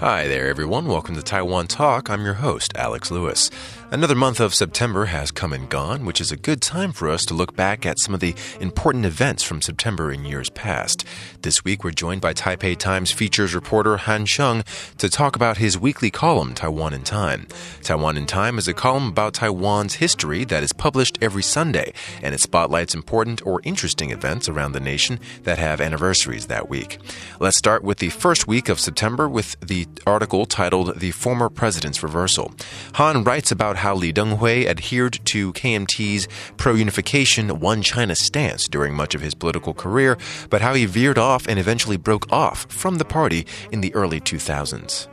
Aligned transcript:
Hi 0.00 0.26
there, 0.28 0.48
everyone. 0.48 0.86
Welcome 0.86 1.14
to 1.16 1.22
Taiwan 1.22 1.66
Talk. 1.66 2.08
I'm 2.08 2.24
your 2.24 2.32
host, 2.32 2.72
Alex 2.74 3.10
Lewis. 3.10 3.50
Another 3.90 4.14
month 4.14 4.40
of 4.40 4.54
September 4.54 5.06
has 5.06 5.30
come 5.30 5.52
and 5.52 5.68
gone, 5.68 6.06
which 6.06 6.22
is 6.22 6.32
a 6.32 6.38
good 6.38 6.62
time 6.62 6.92
for 6.92 7.10
us 7.10 7.26
to 7.26 7.34
look 7.34 7.54
back 7.54 7.84
at 7.84 7.98
some 7.98 8.14
of 8.14 8.20
the 8.20 8.34
important 8.60 9.04
events 9.04 9.42
from 9.42 9.60
September 9.60 10.10
in 10.10 10.24
years 10.24 10.48
past. 10.48 11.04
This 11.42 11.64
week, 11.64 11.84
we're 11.84 11.90
joined 11.90 12.22
by 12.22 12.32
Taipei 12.32 12.78
Times 12.78 13.12
features 13.12 13.54
reporter 13.54 13.98
Han 13.98 14.24
Cheung 14.24 14.64
to 14.96 15.10
talk 15.10 15.36
about 15.36 15.58
his 15.58 15.76
weekly 15.76 16.10
column, 16.10 16.54
Taiwan 16.54 16.94
in 16.94 17.02
Time. 17.02 17.46
Taiwan 17.82 18.16
in 18.16 18.24
Time 18.24 18.56
is 18.56 18.68
a 18.68 18.72
column 18.72 19.08
about 19.08 19.34
Taiwan's 19.34 19.96
history 19.96 20.46
that 20.46 20.62
is 20.62 20.72
published 20.72 21.18
every 21.20 21.42
Sunday, 21.42 21.92
and 22.22 22.34
it 22.34 22.40
spotlights 22.40 22.94
important 22.94 23.44
or 23.44 23.60
interesting 23.64 24.12
events 24.12 24.48
around 24.48 24.72
the 24.72 24.80
nation 24.80 25.20
that 25.42 25.58
have 25.58 25.78
anniversaries 25.78 26.46
that 26.46 26.70
week. 26.70 26.98
Let's 27.38 27.58
start 27.58 27.84
with 27.84 27.98
the 27.98 28.08
first 28.08 28.46
week 28.48 28.70
of 28.70 28.80
September 28.80 29.28
with 29.28 29.60
the 29.60 29.88
article 30.06 30.46
titled 30.46 30.98
The 30.98 31.10
Former 31.10 31.48
President's 31.48 32.02
Reversal. 32.02 32.52
Han 32.94 33.24
writes 33.24 33.50
about 33.50 33.76
how 33.76 33.94
Li 33.94 34.12
Denghui 34.12 34.66
adhered 34.66 35.18
to 35.26 35.52
KMT's 35.52 36.28
pro 36.56 36.74
unification 36.74 37.60
one 37.60 37.82
China 37.82 38.14
stance 38.14 38.68
during 38.68 38.94
much 38.94 39.14
of 39.14 39.20
his 39.20 39.34
political 39.34 39.74
career, 39.74 40.18
but 40.48 40.60
how 40.60 40.74
he 40.74 40.86
veered 40.86 41.18
off 41.18 41.46
and 41.46 41.58
eventually 41.58 41.96
broke 41.96 42.30
off 42.32 42.66
from 42.70 42.98
the 42.98 43.04
party 43.04 43.46
in 43.70 43.80
the 43.80 43.94
early 43.94 44.20
2000s. 44.20 45.08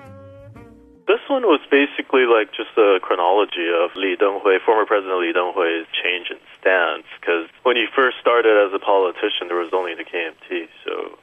This 1.08 1.24
one 1.30 1.44
was 1.44 1.62
basically 1.72 2.28
like 2.28 2.52
just 2.52 2.76
a 2.76 3.00
chronology 3.02 3.72
of 3.72 3.96
Li 3.96 4.18
Denghui, 4.20 4.60
former 4.66 4.86
President 4.86 5.20
Li 5.20 5.32
Denghui's 5.32 5.88
change 6.04 6.28
in 6.30 6.38
stance. 6.60 7.08
Because 7.20 7.48
when 7.64 7.78
he 7.78 7.86
first 7.96 8.18
started 8.20 8.60
as 8.60 8.74
a 8.76 8.80
politician, 8.80 9.48
there 9.48 9.56
was 9.56 9.72
only 9.72 9.96
the 9.96 10.04
KMT, 10.04 10.68
so 10.84 11.18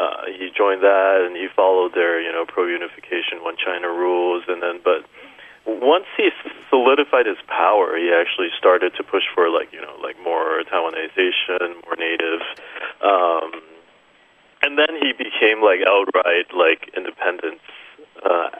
uh, 0.00 0.24
he 0.32 0.48
joined 0.56 0.82
that 0.82 1.20
and 1.26 1.36
he 1.36 1.48
followed 1.54 1.92
their, 1.92 2.20
you 2.20 2.32
know, 2.32 2.46
pro 2.46 2.66
unification, 2.66 3.44
one 3.44 3.56
China 3.60 3.88
rules, 3.88 4.44
and 4.48 4.62
then 4.62 4.80
but 4.82 5.04
once 5.66 6.06
he 6.16 6.30
solidified 6.70 7.26
his 7.26 7.36
power, 7.46 7.96
he 7.96 8.10
actually 8.12 8.48
started 8.56 8.94
to 8.96 9.04
push 9.04 9.24
for 9.34 9.50
like 9.50 9.72
you 9.72 9.80
know 9.80 9.94
like 10.02 10.16
more 10.24 10.62
Taiwanization, 10.64 11.84
more 11.84 11.96
native, 11.98 12.40
um, 13.04 13.60
and 14.62 14.78
then 14.78 14.96
he 15.00 15.12
became 15.12 15.60
like 15.62 15.80
outright 15.86 16.48
like 16.56 16.90
independence 16.96 17.60
uh, 18.24 18.50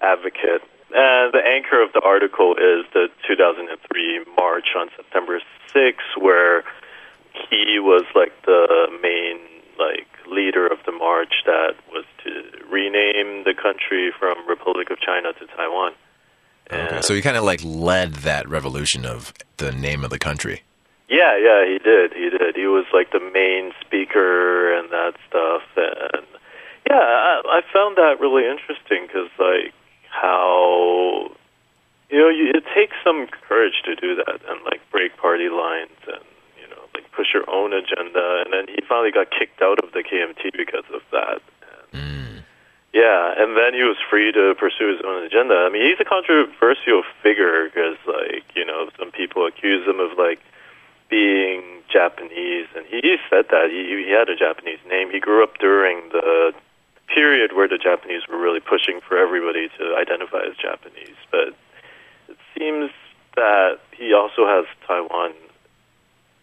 advocate. 0.00 0.62
And 0.94 1.34
the 1.34 1.42
anchor 1.44 1.82
of 1.82 1.92
the 1.92 2.00
article 2.00 2.54
is 2.54 2.86
the 2.94 3.08
2003 3.26 4.24
march 4.38 4.68
on 4.78 4.88
September 4.96 5.40
6, 5.72 5.98
where 6.20 6.62
he 7.50 7.80
was 7.80 8.04
like 8.14 8.32
the 8.46 8.86
main 9.02 9.40
like 9.78 10.06
leader 10.30 10.66
of 10.66 10.78
the 10.86 10.92
march 10.92 11.34
that 11.44 11.74
was 11.90 12.04
to 12.24 12.30
rename 12.70 13.44
the 13.44 13.54
country 13.54 14.12
from 14.18 14.46
Republic 14.48 14.90
of 14.90 14.98
China 15.00 15.32
to 15.34 15.46
Taiwan. 15.56 15.92
Okay, 16.70 17.00
so 17.02 17.14
he 17.14 17.22
kind 17.22 17.36
of 17.36 17.44
like 17.44 17.60
led 17.62 18.14
that 18.26 18.48
revolution 18.48 19.06
of 19.06 19.32
the 19.58 19.70
name 19.70 20.04
of 20.04 20.10
the 20.10 20.18
country. 20.18 20.62
Yeah, 21.08 21.38
yeah, 21.38 21.64
he 21.64 21.78
did. 21.78 22.12
He 22.12 22.30
did. 22.30 22.56
He 22.56 22.66
was 22.66 22.86
like 22.92 23.12
the 23.12 23.20
main 23.20 23.72
speaker 23.80 24.74
and 24.76 24.90
that 24.90 25.14
stuff. 25.28 25.62
And 25.76 26.26
yeah, 26.90 26.98
I, 26.98 27.42
I 27.46 27.60
found 27.72 27.96
that 27.96 28.18
really 28.18 28.42
interesting 28.42 29.06
because 29.06 29.30
like 29.38 29.72
how 30.10 31.30
you 32.10 32.18
know 32.18 32.28
you, 32.28 32.50
it 32.54 32.64
takes 32.74 32.96
some 33.04 33.28
courage 33.48 33.82
to 33.84 33.94
do 33.94 34.16
that 34.16 34.40
and 34.48 34.64
like 34.64 34.80
break 34.90 35.16
party 35.16 35.48
lines 35.48 35.94
and 36.08 36.18
you 36.18 36.20
know 36.20 36.24
like 36.24 36.35
push 37.16 37.32
your 37.32 37.48
own 37.48 37.72
agenda. 37.72 38.44
And 38.44 38.52
then 38.52 38.68
he 38.68 38.82
finally 38.86 39.10
got 39.10 39.30
kicked 39.30 39.62
out 39.62 39.82
of 39.82 39.92
the 39.92 40.04
KMT 40.04 40.52
because 40.56 40.84
of 40.92 41.00
that. 41.12 41.40
Mm. 41.92 42.42
Yeah, 42.92 43.34
and 43.36 43.56
then 43.56 43.74
he 43.74 43.82
was 43.82 43.96
free 44.08 44.32
to 44.32 44.54
pursue 44.58 44.92
his 44.92 45.00
own 45.04 45.24
agenda. 45.24 45.54
I 45.66 45.70
mean, 45.70 45.82
he's 45.82 46.00
a 46.00 46.04
controversial 46.04 47.02
figure 47.22 47.68
because, 47.68 47.96
like, 48.06 48.44
you 48.54 48.64
know, 48.64 48.88
some 48.98 49.10
people 49.10 49.46
accuse 49.46 49.86
him 49.86 50.00
of 50.00 50.16
like 50.16 50.40
being 51.08 51.62
Japanese, 51.92 52.66
and 52.74 52.86
he 52.86 53.16
said 53.30 53.46
that 53.50 53.70
he 53.70 54.04
he 54.04 54.10
had 54.10 54.28
a 54.28 54.36
Japanese 54.36 54.80
name. 54.88 55.10
He 55.10 55.20
grew 55.20 55.42
up 55.42 55.58
during 55.58 56.08
the 56.10 56.52
period 57.06 57.54
where 57.54 57.68
the 57.68 57.78
Japanese 57.78 58.22
were 58.28 58.38
really 58.38 58.60
pushing 58.60 59.00
for 59.06 59.16
everybody 59.16 59.68
to 59.78 59.94
identify 59.96 60.42
as 60.48 60.56
Japanese, 60.56 61.16
but 61.30 61.54
it 62.28 62.38
seems 62.56 62.90
that 63.36 63.78
he 63.92 64.12
also 64.12 64.46
has 64.46 64.64
Taiwan 64.86 65.32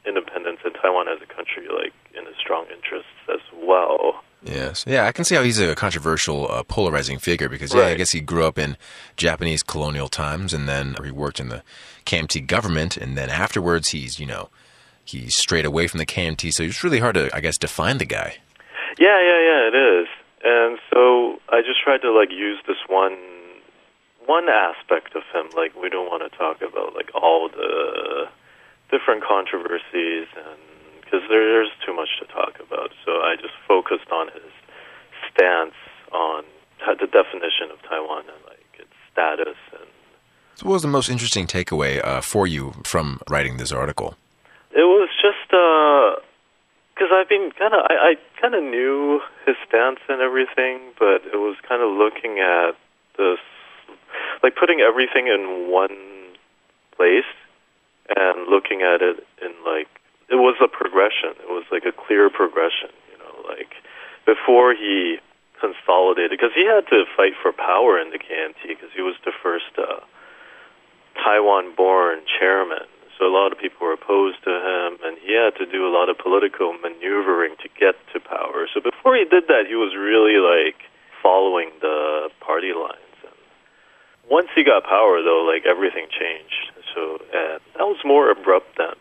independence 0.06 0.60
and 0.66 0.74
Taiwan 0.82 1.08
as 1.08 1.20
a 1.22 1.34
country 1.34 1.68
like 1.74 1.94
in 2.18 2.26
his 2.26 2.36
strong 2.40 2.66
interests 2.74 3.10
as 3.34 3.40
well. 3.56 4.24
Yes. 4.44 4.84
Yeah, 4.86 5.06
I 5.06 5.14
can 5.14 5.24
see 5.24 5.36
how 5.36 5.42
he's 5.44 5.60
a 5.60 5.74
controversial, 5.74 6.52
uh, 6.52 6.64
polarizing 6.64 7.18
figure 7.18 7.48
because, 7.48 7.74
yeah, 7.74 7.82
Right. 7.84 7.92
I 7.92 7.96
guess 7.96 8.12
he 8.12 8.20
grew 8.20 8.44
up 8.46 8.58
in 8.60 8.76
Japanese 9.16 9.64
colonial 9.64 10.10
times 10.10 10.54
and 10.54 10.68
then 10.68 10.96
he 11.04 11.12
worked 11.12 11.40
in 11.40 11.48
the 11.48 11.64
KMT 12.06 12.42
government 12.46 12.98
and 12.98 13.18
then 13.18 13.30
afterwards 13.30 13.90
he's, 13.92 14.20
you 14.20 14.26
know, 14.26 14.50
he 15.06 15.30
strayed 15.30 15.64
away 15.66 15.88
from 15.88 16.00
the 16.00 16.06
KMT. 16.06 16.52
So 16.54 16.64
it's 16.64 16.84
really 16.84 17.00
hard 17.00 17.16
to, 17.16 17.34
I 17.34 17.40
guess, 17.40 17.58
define 17.58 18.00
the 18.00 18.06
guy. 18.06 18.36
Yeah, 19.00 19.20
yeah, 19.22 19.40
yeah, 19.40 19.68
it 19.70 19.76
is. 19.76 20.08
And 20.44 20.78
so 20.94 21.40
I 21.50 21.62
just 21.62 21.82
tried 21.82 22.02
to 22.02 22.12
like 22.12 22.30
use 22.32 22.60
this 22.68 22.78
one 22.88 23.16
one 24.26 24.48
aspect 24.50 25.16
of 25.16 25.24
him. 25.34 25.50
Like 25.56 25.74
we 25.82 25.90
don't 25.90 26.08
want 26.10 26.30
to 26.30 26.38
talk 26.38 26.62
about 26.62 26.94
like 26.96 27.10
all 27.16 27.48
the 27.50 28.28
different 28.94 29.24
controversies 29.26 30.30
and 30.38 30.62
because 31.02 31.28
there's 31.30 31.70
too 31.86 31.94
much 31.94 32.10
to 32.20 32.26
talk 32.28 32.54
about. 32.62 32.92
So 33.06 33.12
I 33.22 33.36
just 33.36 33.54
focused 33.68 34.10
on 34.12 34.28
his 34.28 34.54
stance 35.30 35.74
on 36.12 36.44
the 36.86 37.08
definition 37.08 37.74
of 37.74 37.82
Taiwan 37.90 38.24
and 38.30 38.42
like 38.46 38.70
its 38.78 38.94
status 39.12 39.58
and 39.72 39.90
So 40.56 40.68
what 40.68 40.74
was 40.74 40.82
the 40.84 40.88
most 40.88 41.10
interesting 41.10 41.48
takeaway 41.48 42.04
uh, 42.04 42.22
for 42.22 42.46
you 42.46 42.74
from 42.84 43.20
writing 43.30 43.58
this 43.58 43.72
article? 43.72 44.16
It 44.72 44.86
was 44.86 45.10
just 45.22 45.50
because 45.50 47.10
I've 47.12 47.30
been 47.30 47.52
kind 47.58 47.74
of 47.74 47.82
I, 47.90 47.96
I 48.10 48.42
kind 48.42 48.54
of 48.54 48.64
knew 48.64 49.22
his 49.46 49.56
stance 49.68 50.00
and 50.10 50.22
everything, 50.22 50.80
but 51.00 51.26
it 51.34 51.38
was 51.38 51.56
kind 51.68 51.82
of 51.82 51.90
looking 51.98 52.40
at 52.40 52.74
this, 53.18 53.42
like 54.44 54.56
putting 54.56 54.82
everything 54.82 55.28
in 55.28 55.70
one 55.72 55.98
place 56.96 57.30
and 58.16 58.48
looking 58.48 58.82
at 58.82 59.02
it 59.02 59.26
in 59.42 59.54
like 59.66 59.90
it 60.30 60.40
was 60.40 60.56
a 60.64 60.68
progression. 60.68 61.36
It 61.42 61.52
was 61.52 61.66
like 61.72 61.86
a 61.86 61.92
clear 61.92 62.30
progression, 62.30 62.90
you 63.12 63.18
know, 63.20 63.34
like 63.48 63.76
before 64.26 64.74
he 64.74 65.20
consolidated 65.60 66.32
because 66.32 66.52
he 66.56 66.66
had 66.66 66.88
to 66.92 67.06
fight 67.16 67.34
for 67.42 67.52
power 67.52 68.00
in 68.00 68.12
the 68.12 68.20
KMT 68.20 68.68
because 68.68 68.92
he 68.96 69.02
was 69.02 69.16
the 69.24 69.32
first 69.32 69.72
uh, 69.78 70.04
Taiwan-born 71.24 72.28
chairman. 72.28 72.88
So 73.18 73.30
a 73.30 73.34
lot 73.34 73.52
of 73.52 73.60
people 73.60 73.86
were 73.86 73.94
opposed 73.94 74.44
to 74.44 74.52
him, 74.52 74.98
and 75.06 75.18
he 75.22 75.38
had 75.38 75.56
to 75.62 75.66
do 75.70 75.86
a 75.86 75.92
lot 75.94 76.10
of 76.10 76.18
political 76.18 76.74
maneuvering 76.74 77.56
to 77.62 77.70
get 77.80 77.96
to 78.12 78.20
power. 78.20 78.68
So 78.74 78.82
before 78.82 79.16
he 79.16 79.24
did 79.24 79.48
that, 79.48 79.70
he 79.70 79.76
was 79.76 79.94
really 79.96 80.42
like 80.42 80.82
following 81.22 81.70
the 81.80 82.30
party 82.42 82.74
lines. 82.74 83.03
Once 84.30 84.48
he 84.56 84.64
got 84.64 84.84
power, 84.84 85.22
though, 85.22 85.44
like 85.44 85.66
everything 85.66 86.08
changed. 86.10 86.72
So 86.96 87.16
uh, 87.34 87.60
that 87.78 87.84
was 87.84 87.98
more 88.06 88.30
abrupt 88.32 88.78
than 88.78 88.94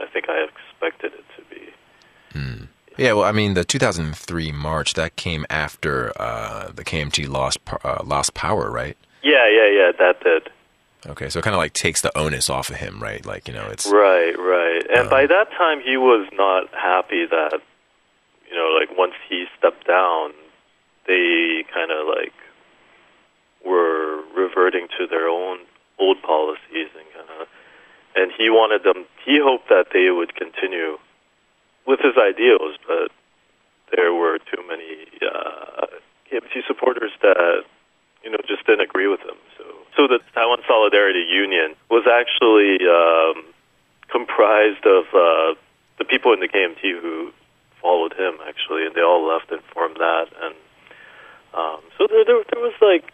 I 0.00 0.06
think 0.06 0.28
I 0.28 0.46
expected 0.46 1.12
it 1.12 1.24
to 1.36 1.54
be. 1.54 1.54
Yeah, 2.96 3.14
well, 3.14 3.24
I 3.24 3.32
mean, 3.32 3.54
the 3.54 3.64
2003 3.64 4.52
March, 4.52 4.94
that 4.94 5.16
came 5.16 5.44
after 5.50 6.12
uh, 6.20 6.70
the 6.72 6.84
KMT 6.84 7.28
lost, 7.28 7.58
uh, 7.82 8.02
lost 8.04 8.34
power, 8.34 8.70
right? 8.70 8.96
Yeah, 9.22 9.48
yeah, 9.48 9.68
yeah. 9.68 9.92
That 9.98 10.20
did. 10.22 10.50
Okay, 11.06 11.28
so 11.28 11.40
it 11.40 11.42
kind 11.42 11.54
of 11.54 11.58
like 11.58 11.72
takes 11.72 12.00
the 12.00 12.16
onus 12.16 12.48
off 12.48 12.70
of 12.70 12.76
him, 12.76 13.02
right? 13.02 13.24
Like, 13.26 13.48
you 13.48 13.54
know, 13.54 13.66
it's. 13.66 13.86
Right, 13.86 14.38
right. 14.38 14.82
And 14.96 15.10
by 15.10 15.26
that 15.26 15.50
time, 15.58 15.80
he 15.80 15.96
was 15.96 16.28
not 16.32 16.72
happy 16.72 17.26
that, 17.26 17.60
you 18.48 18.56
know, 18.56 18.76
like 18.78 18.96
once 18.96 19.14
he 19.28 19.46
stepped 19.58 19.86
down, 19.86 20.30
they 21.06 21.64
kind 21.74 21.90
of 21.90 22.06
like 22.06 22.32
were 23.64 24.22
reverting 24.36 24.88
to 24.98 25.06
their 25.06 25.28
own 25.28 25.58
old 25.98 26.20
policies 26.22 26.88
and 26.96 27.06
kind 27.14 27.40
of, 27.40 27.48
and 28.16 28.32
he 28.36 28.50
wanted 28.50 28.82
them. 28.84 29.04
He 29.24 29.38
hoped 29.42 29.68
that 29.68 29.86
they 29.92 30.10
would 30.10 30.34
continue 30.34 30.98
with 31.86 32.00
his 32.00 32.14
ideals, 32.16 32.76
but 32.86 33.10
there 33.94 34.12
were 34.12 34.38
too 34.38 34.62
many 34.68 35.06
uh, 35.22 35.86
KMT 36.30 36.66
supporters 36.66 37.12
that 37.22 37.64
you 38.22 38.30
know 38.30 38.38
just 38.46 38.66
didn't 38.66 38.82
agree 38.82 39.08
with 39.08 39.20
him. 39.20 39.36
So, 39.58 39.64
so 39.96 40.08
the 40.08 40.20
Taiwan 40.34 40.58
Solidarity 40.66 41.26
Union 41.28 41.74
was 41.90 42.06
actually 42.06 42.78
um, 42.88 43.44
comprised 44.08 44.84
of 44.86 45.04
uh, 45.14 45.54
the 45.98 46.04
people 46.04 46.32
in 46.32 46.40
the 46.40 46.48
KMT 46.48 47.00
who 47.00 47.32
followed 47.80 48.14
him 48.14 48.34
actually, 48.48 48.86
and 48.86 48.94
they 48.94 49.02
all 49.02 49.26
left 49.26 49.50
and 49.52 49.60
formed 49.74 49.96
that. 49.96 50.26
And 50.40 50.54
um, 51.52 51.80
so 51.98 52.06
there, 52.10 52.24
there, 52.24 52.42
there 52.50 52.62
was 52.62 52.74
like, 52.80 53.12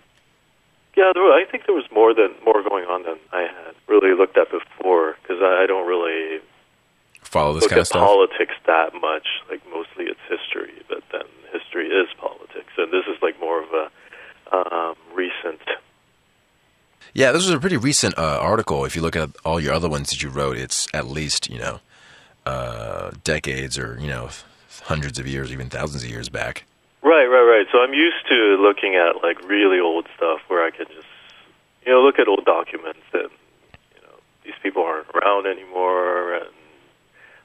yeah, 1.00 1.12
there 1.14 1.24
I 1.32 1.44
think 1.50 1.64
there 1.64 1.74
was 1.74 1.88
more 1.90 2.12
than 2.12 2.28
more 2.44 2.62
going 2.62 2.84
on 2.84 3.04
than 3.04 3.16
I 3.32 3.42
had 3.48 3.74
really 3.88 4.14
looked 4.14 4.36
at 4.36 4.50
before 4.50 5.16
because 5.22 5.40
I, 5.40 5.64
I 5.64 5.66
don't 5.66 5.86
really 5.88 6.40
Follow 7.22 7.54
this 7.54 7.62
look 7.62 7.70
kind 7.70 7.80
of 7.80 7.86
stuff. 7.86 8.04
politics 8.04 8.54
that 8.66 8.92
much. 9.00 9.26
Like 9.48 9.62
mostly 9.72 10.04
it's 10.12 10.20
history, 10.28 10.74
but 10.88 11.02
then 11.10 11.24
history 11.52 11.88
is 11.88 12.08
politics, 12.18 12.72
and 12.76 12.92
this 12.92 13.04
is 13.08 13.16
like 13.22 13.40
more 13.40 13.62
of 13.62 13.68
a 13.72 13.86
um, 14.52 14.94
recent. 15.14 15.60
Yeah, 17.14 17.32
this 17.32 17.46
was 17.46 17.54
a 17.54 17.58
pretty 17.58 17.76
recent 17.76 18.18
uh, 18.18 18.38
article. 18.40 18.84
If 18.84 18.94
you 18.94 19.02
look 19.02 19.16
at 19.16 19.30
all 19.44 19.58
your 19.58 19.72
other 19.72 19.88
ones 19.88 20.10
that 20.10 20.22
you 20.22 20.28
wrote, 20.28 20.56
it's 20.56 20.86
at 20.92 21.06
least 21.06 21.48
you 21.48 21.58
know 21.58 21.80
uh, 22.44 23.12
decades 23.24 23.78
or 23.78 23.96
you 24.00 24.08
know 24.08 24.28
hundreds 24.84 25.18
of 25.18 25.26
years, 25.26 25.50
even 25.50 25.70
thousands 25.70 26.02
of 26.04 26.10
years 26.10 26.28
back. 26.28 26.64
So 27.72 27.82
I'm 27.82 27.94
used 27.94 28.26
to 28.28 28.56
looking 28.60 28.96
at 28.96 29.22
like 29.22 29.40
really 29.48 29.78
old 29.80 30.06
stuff 30.16 30.40
where 30.48 30.64
I 30.64 30.70
can 30.70 30.86
just 30.86 31.06
you 31.86 31.92
know 31.92 32.02
look 32.02 32.18
at 32.18 32.28
old 32.28 32.44
documents 32.44 33.06
and 33.12 33.30
you 33.94 34.00
know 34.02 34.16
these 34.44 34.54
people 34.62 34.82
aren't 34.82 35.08
around 35.14 35.46
anymore, 35.46 36.34
and 36.34 36.50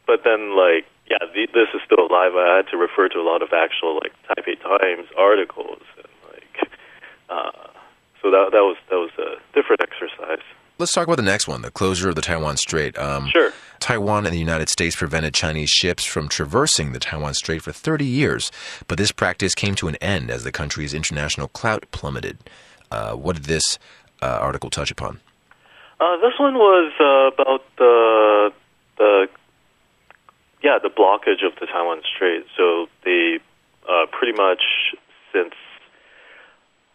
but 0.08 0.24
then 0.24 0.56
like 0.56 0.86
yeah, 1.10 1.20
the, 1.34 1.48
this 1.54 1.70
is 1.74 1.82
still 1.86 2.06
alive. 2.08 2.34
I 2.36 2.58
had 2.58 2.68
to 2.70 2.78
refer 2.78 3.08
to 3.10 3.20
a 3.20 3.26
lot 3.26 3.42
of 3.44 3.54
actual 3.54 3.96
like 4.02 4.14
Taipei 4.28 4.60
Times 4.62 5.08
articles 5.18 5.82
and 5.98 6.08
like 6.32 6.70
uh, 7.30 7.52
so 8.22 8.32
that 8.32 8.50
that 8.52 8.64
was 8.64 8.78
that 8.90 8.98
was 8.98 9.12
a 9.20 9.38
different 9.54 9.82
exercise. 9.82 10.44
Let's 10.78 10.92
talk 10.92 11.06
about 11.06 11.16
the 11.18 11.24
next 11.24 11.48
one, 11.48 11.62
the 11.62 11.72
closure 11.72 12.10
of 12.10 12.16
the 12.16 12.22
Taiwan 12.22 12.58
Strait. 12.58 12.98
Um, 12.98 13.30
Sure. 13.30 13.54
Taiwan 13.86 14.26
and 14.26 14.34
the 14.34 14.40
United 14.40 14.68
States 14.68 14.96
prevented 14.96 15.36
Chinese 15.36 15.70
ships 15.70 16.04
from 16.04 16.28
traversing 16.28 16.92
the 16.92 16.98
Taiwan 16.98 17.36
Strait 17.36 17.62
for 17.62 17.72
30 17.72 18.04
years, 18.04 18.52
but 18.88 18.98
this 18.98 19.12
practice 19.12 19.54
came 19.54 19.76
to 19.76 19.88
an 19.88 19.96
end 19.98 20.32
as 20.32 20.44
the 20.44 20.52
country's 20.52 20.92
international 20.92 21.50
clout 21.50 21.86
plummeted. 21.92 22.40
Uh, 22.90 23.14
what 23.14 23.36
did 23.36 23.46
this 23.46 23.78
uh, 24.24 24.40
article 24.42 24.72
touch 24.72 24.90
upon? 24.90 25.20
Uh, 26.00 26.18
this 26.18 26.34
one 26.40 26.56
was 26.56 26.94
uh, 27.00 27.40
about 27.40 27.62
the 27.78 28.52
the 28.98 29.28
yeah 30.64 30.80
the 30.82 30.90
blockage 30.90 31.46
of 31.46 31.54
the 31.60 31.68
Taiwan 31.68 32.02
Strait. 32.12 32.44
So 32.58 32.88
they 33.04 33.38
uh, 33.88 34.08
pretty 34.12 34.36
much 34.36 34.64
since 35.32 35.54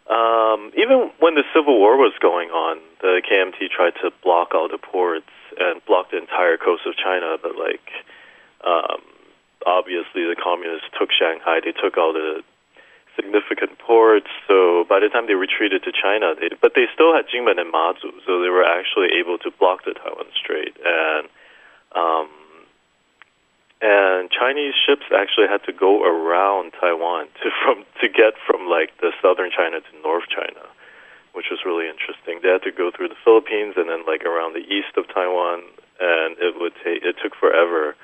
um, 0.09 0.73
even 0.75 1.09
when 1.21 1.35
the 1.35 1.43
Civil 1.55 1.79
War 1.79 1.95
was 1.95 2.11
going 2.21 2.49
on, 2.49 2.79
the 2.99 3.21
KMT 3.23 3.69
tried 3.69 3.93
to 4.03 4.11
block 4.21 4.53
all 4.53 4.67
the 4.67 4.77
ports 4.77 5.31
and 5.61 5.83
block 5.85 6.11
the 6.11 6.17
entire 6.17 6.57
coast 6.57 6.83
of 6.85 6.97
China. 6.97 7.37
But 7.41 7.55
like 7.55 7.85
um, 8.65 9.01
obviously 9.65 10.25
the 10.25 10.35
communists 10.35 10.89
took 10.97 11.11
Shanghai, 11.11 11.59
they 11.63 11.73
took 11.73 11.97
all 11.97 12.13
the 12.13 12.43
significant 13.15 13.77
ports. 13.79 14.31
So 14.47 14.85
by 14.87 14.99
the 14.99 15.09
time 15.09 15.27
they 15.27 15.35
retreated 15.35 15.83
to 15.83 15.91
China, 15.91 16.33
they, 16.33 16.49
but 16.61 16.73
they 16.75 16.87
still 16.93 17.13
had 17.13 17.27
Jinmen 17.27 17.59
and 17.59 17.73
Mazu, 17.73 18.11
so 18.25 18.41
they 18.41 18.49
were 18.49 18.63
actually 18.63 19.13
able 19.19 19.37
to 19.39 19.51
block 19.51 19.83
the 19.85 19.93
Taiwan 19.93 20.31
Strait. 20.33 20.75
And 20.83 21.27
um, 21.91 22.29
and 23.81 24.29
Chinese 24.29 24.73
ships 24.77 25.09
actually 25.09 25.47
had 25.49 25.63
to 25.65 25.73
go 25.73 26.05
around 26.05 26.71
Taiwan 26.79 27.27
to 27.43 27.49
from 27.63 27.83
to 27.99 28.07
get 28.07 28.37
from 28.45 28.69
like 28.69 28.95
the 29.01 29.11
southern 29.21 29.51
China 29.51 29.81
to 29.81 29.93
North 30.03 30.29
China, 30.29 30.63
which 31.33 31.47
was 31.49 31.59
really 31.65 31.87
interesting. 31.87 32.39
They 32.41 32.49
had 32.49 32.63
to 32.63 32.71
go 32.71 32.91
through 32.91 33.09
the 33.09 33.21
Philippines 33.23 33.75
and 33.77 33.89
then 33.89 34.05
like 34.05 34.23
around 34.23 34.53
the 34.53 34.65
east 34.65 34.97
of 34.97 35.07
Taiwan, 35.13 35.63
and 35.99 36.37
it 36.39 36.59
would 36.59 36.73
take 36.83 37.03
it 37.03 37.15
took 37.21 37.35
forever. 37.35 37.95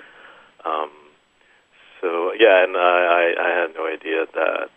Um, 0.65 0.91
so 2.01 2.31
yeah, 2.37 2.63
and 2.63 2.77
I, 2.77 2.79
I 2.79 3.23
I 3.37 3.49
had 3.61 3.75
no 3.75 3.87
idea 3.87 4.25
that 4.33 4.71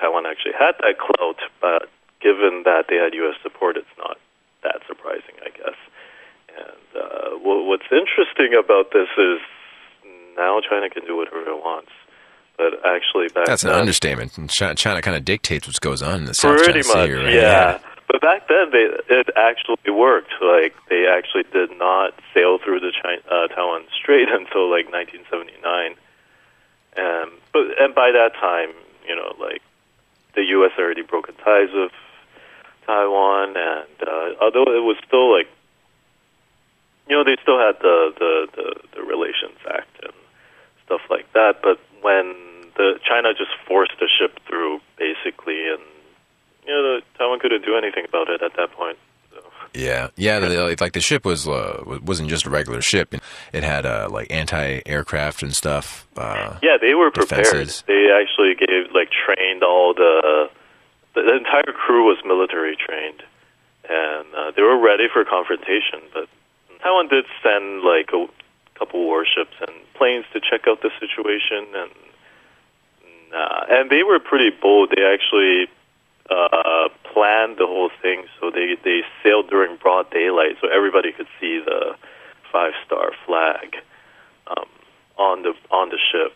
Taiwan 0.00 0.26
actually 0.26 0.54
had 0.58 0.74
that 0.80 0.98
clout, 0.98 1.38
but 1.60 1.88
given 2.20 2.62
that 2.64 2.86
they 2.88 2.96
had 2.96 3.14
U.S. 3.14 3.36
support, 3.42 3.76
it's 3.76 3.96
not 3.98 4.16
that 4.62 4.80
surprising, 4.88 5.36
I 5.44 5.50
guess. 5.50 5.76
And 6.56 6.88
uh, 6.96 7.30
what, 7.38 7.66
what's 7.66 7.90
interesting 7.92 8.56
about 8.56 8.92
this 8.92 9.08
is 9.18 9.38
now 10.36 10.60
China 10.60 10.88
can 10.90 11.04
do 11.04 11.16
whatever 11.16 11.40
it 11.42 11.60
wants. 11.60 11.92
But 12.56 12.74
actually, 12.86 13.28
back 13.28 13.46
That's 13.46 13.64
an 13.64 13.70
understatement. 13.70 14.32
China, 14.48 14.74
China 14.74 15.02
kind 15.02 15.16
of 15.16 15.24
dictates 15.24 15.66
what 15.66 15.80
goes 15.80 16.02
on 16.02 16.20
in 16.20 16.24
the 16.26 16.34
South 16.34 16.60
China 16.64 16.78
much, 16.78 16.86
Sea. 16.86 17.12
Right? 17.12 17.34
yeah. 17.34 17.78
But 18.06 18.20
back 18.20 18.48
then, 18.48 18.70
they, 18.70 18.86
it 19.08 19.28
actually 19.36 19.90
worked. 19.90 20.32
Like 20.40 20.74
they 20.88 21.06
actually 21.06 21.44
did 21.52 21.76
not 21.78 22.14
sail 22.32 22.58
through 22.58 22.80
the 22.80 22.92
China, 23.02 23.20
uh, 23.30 23.48
Taiwan 23.48 23.84
Strait 23.98 24.28
until 24.30 24.70
like 24.70 24.92
1979. 24.92 25.96
And 26.96 27.30
but 27.52 27.62
and 27.80 27.94
by 27.94 28.12
that 28.12 28.34
time, 28.34 28.70
you 29.08 29.16
know, 29.16 29.34
like 29.40 29.62
the 30.34 30.42
U.S. 30.42 30.72
already 30.78 31.02
broken 31.02 31.34
ties 31.36 31.70
with 31.72 31.92
Taiwan, 32.86 33.56
and 33.56 34.08
uh, 34.08 34.34
although 34.40 34.70
it 34.70 34.84
was 34.84 34.96
still 35.06 35.34
like, 35.36 35.48
you 37.08 37.16
know, 37.16 37.24
they 37.24 37.36
still 37.42 37.58
had 37.58 37.80
the 37.80 38.12
the 38.18 38.48
the, 38.54 38.74
the 38.94 39.02
Relations 39.02 39.58
Act 39.68 40.04
and 40.04 40.12
stuff 40.86 41.00
like 41.10 41.32
that. 41.32 41.60
But 41.62 41.80
when 42.04 42.34
the 42.76 43.00
China 43.08 43.32
just 43.32 43.52
forced 43.66 43.96
the 43.98 44.08
ship 44.18 44.38
through, 44.46 44.80
basically, 44.98 45.68
and 45.68 45.80
you 46.66 46.72
know, 46.72 46.82
the, 46.82 47.02
Taiwan 47.16 47.40
couldn't 47.40 47.64
do 47.64 47.76
anything 47.76 48.04
about 48.06 48.28
it 48.28 48.42
at 48.42 48.52
that 48.56 48.72
point. 48.72 48.98
So. 49.32 49.40
Yeah, 49.72 50.08
yeah. 50.16 50.38
The, 50.38 50.76
like 50.80 50.92
the 50.92 51.00
ship 51.00 51.24
was 51.24 51.48
uh, 51.48 51.82
wasn't 52.04 52.28
just 52.28 52.44
a 52.46 52.50
regular 52.50 52.82
ship. 52.82 53.14
It 53.52 53.64
had 53.64 53.86
uh, 53.86 54.08
like 54.10 54.30
anti-aircraft 54.30 55.42
and 55.42 55.54
stuff. 55.54 56.06
Uh, 56.16 56.58
Yeah, 56.62 56.76
they 56.80 56.94
were 56.94 57.10
prepared. 57.10 57.44
defenses. 57.44 57.84
They 57.86 58.08
actually 58.12 58.54
gave 58.54 58.92
like 58.94 59.08
trained 59.10 59.62
all 59.62 59.94
the 59.94 60.50
the, 61.14 61.22
the 61.22 61.36
entire 61.36 61.72
crew 61.72 62.04
was 62.06 62.18
military 62.24 62.76
trained, 62.76 63.22
and 63.88 64.26
uh, 64.36 64.50
they 64.54 64.62
were 64.62 64.78
ready 64.78 65.06
for 65.12 65.24
confrontation. 65.24 66.00
But 66.12 66.28
Taiwan 66.82 67.08
did 67.08 67.24
send 67.42 67.82
like 67.82 68.10
a 68.12 68.26
couple 68.78 69.06
warships 69.06 69.54
and 69.60 69.70
planes 69.94 70.24
to 70.32 70.40
check 70.40 70.66
out 70.66 70.82
the 70.82 70.90
situation, 71.00 71.66
and 71.74 71.90
nah, 73.32 73.64
and 73.68 73.90
they 73.90 74.02
were 74.02 74.18
pretty 74.18 74.50
bold. 74.50 74.92
They 74.94 75.04
actually 75.04 75.68
uh, 76.30 76.88
planned 77.12 77.58
the 77.58 77.66
whole 77.66 77.90
thing, 78.02 78.24
so 78.40 78.50
they 78.50 78.76
they 78.82 79.02
sailed 79.22 79.48
during 79.48 79.76
broad 79.76 80.10
daylight, 80.10 80.56
so 80.60 80.68
everybody 80.68 81.12
could 81.12 81.28
see 81.40 81.60
the 81.64 81.96
five 82.50 82.72
star 82.86 83.12
flag 83.26 83.76
um, 84.46 84.66
on 85.18 85.42
the 85.42 85.54
on 85.70 85.90
the 85.90 85.98
ship 85.98 86.32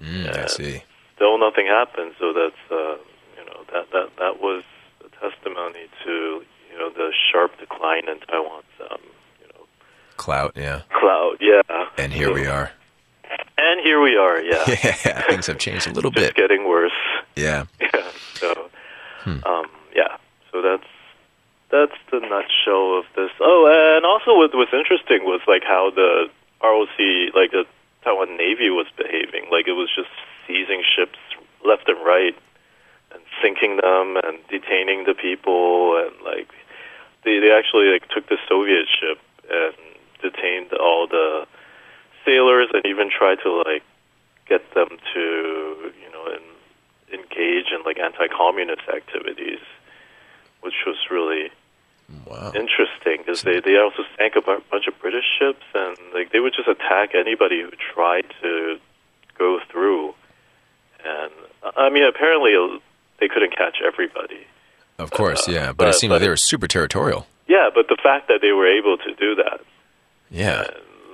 mm, 0.00 0.36
I 0.36 0.46
see. 0.46 0.82
still 1.14 1.38
nothing 1.38 1.66
happened. 1.66 2.14
So 2.18 2.32
that's 2.32 2.62
uh, 2.70 2.96
you 3.36 3.44
know 3.46 3.64
that 3.72 3.90
that 3.92 4.10
that 4.18 4.40
was 4.40 4.64
a 5.04 5.08
testimony 5.20 5.88
to 6.04 6.42
you 6.72 6.78
know 6.78 6.90
the 6.90 7.12
sharp 7.30 7.58
decline 7.58 8.08
in 8.08 8.20
Taiwan's 8.20 8.64
um, 8.90 9.00
Clout, 10.18 10.52
yeah. 10.56 10.82
Clout, 11.00 11.38
Yeah, 11.40 11.62
And 11.96 12.12
here 12.12 12.28
So- 12.28 12.34
we 12.34 12.46
are. 12.46 12.70
And 13.58 13.80
here 13.80 14.00
we 14.00 14.16
are. 14.16 14.40
Yeah, 14.40 14.64
Yeah, 14.68 15.22
things 15.28 15.46
have 15.46 15.58
changed 15.58 15.86
a 15.86 15.92
little 15.92 16.10
just 16.18 16.26
bit. 16.28 16.34
getting 16.36 16.68
worse. 16.68 16.92
Yeah. 17.36 17.64
Yeah. 17.80 18.10
So 18.34 18.70
Hmm. 19.24 19.40
um, 19.44 19.66
yeah. 19.94 20.16
So 20.52 20.62
that's 20.62 20.86
that's 21.70 21.98
the 22.10 22.20
nutshell 22.20 22.98
of 22.98 23.04
this. 23.16 23.30
Oh, 23.40 23.66
and 23.96 24.06
also 24.06 24.36
what 24.36 24.54
was 24.54 24.68
interesting 24.72 25.24
was 25.24 25.40
like 25.46 25.64
how 25.64 25.90
the 25.90 26.30
ROC, 26.62 26.98
like 27.34 27.50
the 27.50 27.64
Taiwan 28.04 28.36
Navy, 28.36 28.70
was 28.70 28.86
behaving. 28.96 29.44
Like 29.50 29.66
it 29.68 29.72
was 29.82 29.90
just 29.94 30.08
seizing 30.46 30.82
ships 30.96 31.18
left 31.64 31.88
and 31.88 31.98
right 32.06 32.34
and 33.12 33.20
sinking 33.42 33.76
them 33.82 34.16
and 34.24 34.38
detaining 34.48 35.04
the 35.04 35.14
people 35.14 35.98
and 35.98 36.14
like 36.24 36.48
they 37.24 37.38
they 37.40 37.50
actually 37.50 37.88
like 37.92 38.08
took 38.08 38.28
the 38.28 38.38
Soviet 38.48 38.86
ship 38.88 39.18
and 39.50 39.74
detained 40.22 40.72
all 40.74 41.06
the 41.08 41.44
sailors 42.24 42.67
and 42.78 42.86
even 42.86 43.10
try 43.10 43.34
to 43.42 43.62
like 43.66 43.82
get 44.48 44.62
them 44.74 44.88
to 45.14 45.20
you 46.02 46.10
know 46.12 46.26
in, 46.32 47.18
engage 47.20 47.66
in 47.74 47.82
like 47.84 47.98
anti-communist 47.98 48.82
activities, 48.94 49.60
which 50.62 50.74
was 50.86 50.96
really 51.10 51.50
Wow. 52.24 52.52
interesting 52.54 53.18
because 53.18 53.42
they 53.42 53.60
they 53.60 53.76
also 53.76 54.02
sank 54.16 54.34
a 54.36 54.40
bunch 54.40 54.86
of 54.86 54.98
British 54.98 55.26
ships 55.38 55.64
and 55.74 55.94
like 56.14 56.32
they 56.32 56.40
would 56.40 56.54
just 56.56 56.66
attack 56.68 57.14
anybody 57.14 57.60
who 57.60 57.70
tried 57.94 58.24
to 58.40 58.78
go 59.36 59.60
through. 59.70 60.14
And 61.04 61.30
I 61.76 61.90
mean, 61.90 62.04
apparently 62.04 62.52
they 63.20 63.28
couldn't 63.28 63.54
catch 63.54 63.76
everybody. 63.86 64.46
Of 64.98 65.10
course, 65.10 65.46
Uh, 65.48 65.52
yeah. 65.52 65.66
But, 65.68 65.76
but- 65.76 65.88
it 65.90 65.94
seemed 65.96 66.12
like 66.12 66.22
they 66.22 66.28
were 66.30 66.36
super 66.38 66.66
territorial. 66.66 67.26
Yeah, 67.46 67.68
but 67.74 67.88
the 67.88 67.98
fact 68.02 68.28
that 68.28 68.40
they 68.40 68.52
were 68.52 68.66
able 68.66 68.96
to 68.98 69.14
do 69.14 69.34
that, 69.36 69.60
Yeah. 70.30 70.64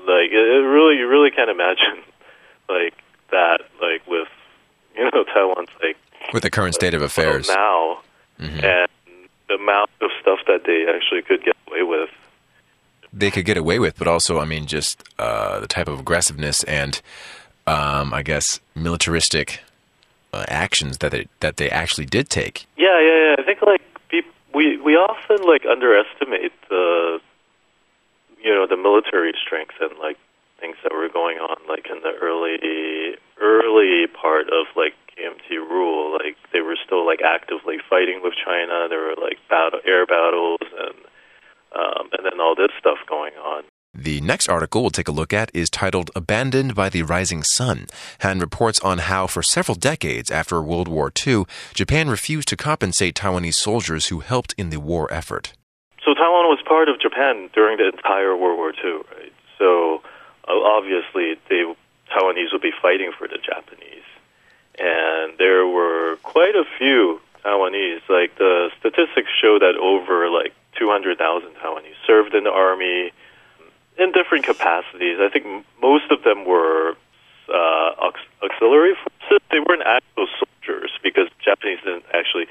Like 0.07 0.31
it, 0.33 0.35
it 0.35 0.65
really, 0.67 0.97
you 0.99 1.09
really 1.09 1.31
can't 1.31 1.51
imagine 1.51 2.03
like 2.69 2.95
that, 3.31 3.61
like 3.81 4.07
with 4.07 4.29
you 4.97 5.05
know 5.05 5.25
Taiwan's 5.25 5.69
like 5.83 5.97
With 6.33 6.43
the 6.43 6.51
current 6.51 6.75
state 6.75 6.95
of 6.95 7.03
affairs. 7.03 7.49
now 7.49 8.01
Mhm. 8.41 8.65
and 8.65 8.89
the 9.49 9.55
amount 9.55 9.91
of 10.01 10.11
stuff 10.21 10.41
that 10.49 10.65
they 10.65 10.87
actually 10.93 11.23
could 11.23 11.45
get 11.45 11.57
away 11.69 11.83
with. 11.85 12.11
They 13.13 13.31
could 13.31 13.45
get 13.45 13.57
away 13.57 13.79
with, 13.79 13.97
but 13.97 14.09
also, 14.09 14.41
I 14.41 14.45
mean, 14.45 14.67
just 14.67 15.05
uh, 15.21 15.61
the 15.61 15.69
type 15.69 15.87
of 15.87 16.01
aggressiveness 16.01 16.65
and, 16.65 17.01
um, 17.69 18.13
I 18.13 18.23
guess, 18.25 18.59
militaristic 18.75 19.61
uh, 20.33 20.45
actions 20.49 20.99
that 20.99 21.13
they, 21.13 21.29
that 21.39 21.59
they 21.59 21.71
actually 21.71 22.07
did 22.07 22.29
take. 22.29 22.67
Yeah, 22.77 23.01
yeah, 23.01 23.19
yeah. 23.29 23.35
I 23.39 23.43
think 23.45 23.63
like 23.63 23.83
we 24.53 24.77
we 24.79 24.97
often 24.97 25.39
like 25.47 25.65
underestimate 25.65 26.53
the 26.69 27.21
you 28.45 28.53
know 28.55 28.67
the 28.69 28.77
military 28.77 29.33
strength 29.35 29.75
and 29.81 29.99
like 29.99 30.19
things 30.61 30.77
that 30.85 30.93
were 30.93 31.09
going 31.09 31.39
on 31.39 31.57
like 31.69 31.87
in 31.91 32.01
the 32.05 32.13
early 32.21 33.17
early 33.41 34.07
part 34.07 34.47
of 34.53 34.67
like 34.77 34.95
KMT 35.17 35.57
rule. 35.57 36.13
Like 36.13 36.37
they 36.53 36.61
were 36.61 36.77
still 36.85 37.07
like 37.07 37.21
actively 37.25 37.79
fighting 37.89 38.21
with 38.23 38.35
China. 38.45 38.87
There 38.89 39.01
were 39.01 39.17
like 39.21 39.39
battle 39.49 39.81
air 39.87 40.07
battles 40.07 40.61
and 40.61 40.99
um, 41.75 42.09
and 42.13 42.25
then 42.25 42.41
all 42.41 42.55
this 42.55 42.71
stuff 42.79 42.99
going 43.09 43.35
on. 43.35 43.65
The 43.97 44.21
next 44.21 44.49
article 44.49 44.83
we'll 44.83 44.91
take 44.91 45.09
a 45.09 45.13
look 45.13 45.33
at 45.33 45.51
is 45.55 45.71
titled 45.71 46.11
Abandoned 46.17 46.75
by 46.75 46.89
the 46.89 47.03
Rising 47.03 47.45
Sun 47.45 47.87
and 48.21 48.41
reports 48.41 48.81
on 48.81 48.99
how, 48.99 49.29
for 49.29 49.43
several 49.43 49.77
decades 49.77 50.33
after 50.33 50.61
World 50.61 50.89
War 50.89 51.13
II, 51.25 51.45
Japan 51.75 52.09
refused 52.09 52.49
to 52.49 52.57
compensate 52.57 53.15
Taiwanese 53.15 53.55
soldiers 53.55 54.09
who 54.09 54.19
helped 54.19 54.53
in 54.59 54.71
the 54.71 54.81
war 54.81 55.13
effort. 55.13 55.53
So 56.05 56.13
Taiwan 56.13 56.47
was 56.53 56.61
part 56.67 56.89
of 56.89 57.01
Japan 57.01 57.49
during 57.55 57.79
the 57.79 57.89
entire 57.89 58.37
World 58.37 58.59
War 58.59 58.73
II, 58.73 59.01
right? 59.17 59.33
So 59.59 60.03
uh, 60.47 60.53
obviously, 60.53 61.37
they 61.49 61.65
Taiwanese 62.13 62.53
would 62.53 62.61
be 62.61 62.73
fighting 62.83 63.13
for 63.17 63.27
the 63.27 63.39
Japanese, 63.39 64.05
and 64.79 65.39
there 65.39 65.67
were 65.67 66.17
quite 66.23 66.55
a 66.55 66.65
few 66.79 67.21
Taiwanese. 67.45 68.03
Like 68.09 68.37
the 68.37 68.71
statistics 68.79 69.31
show 69.41 69.59
that 69.59 69.77
over 69.81 70.29
like 70.29 70.53
200,000 70.79 71.17
Taiwanese 71.57 71.97
served 72.07 72.35
in 72.35 72.45
the 72.45 72.53
army 72.53 73.13
in 73.99 74.13
different 74.13 74.45
capacities. 74.45 75.19
I 75.21 75.31
think 75.33 75.65
most 75.81 76.11
of 76.11 76.23
them 76.23 76.45
were 76.45 76.97
uh, 77.49 78.11
auxiliary 78.43 78.95
forces. 78.95 79.41
They 79.51 79.61
weren't 79.61 79.83
actual 79.87 80.27
soldiers 80.37 80.91
because 81.03 81.29
Japanese 81.43 81.79
didn't 81.85 82.05
actually 82.13 82.47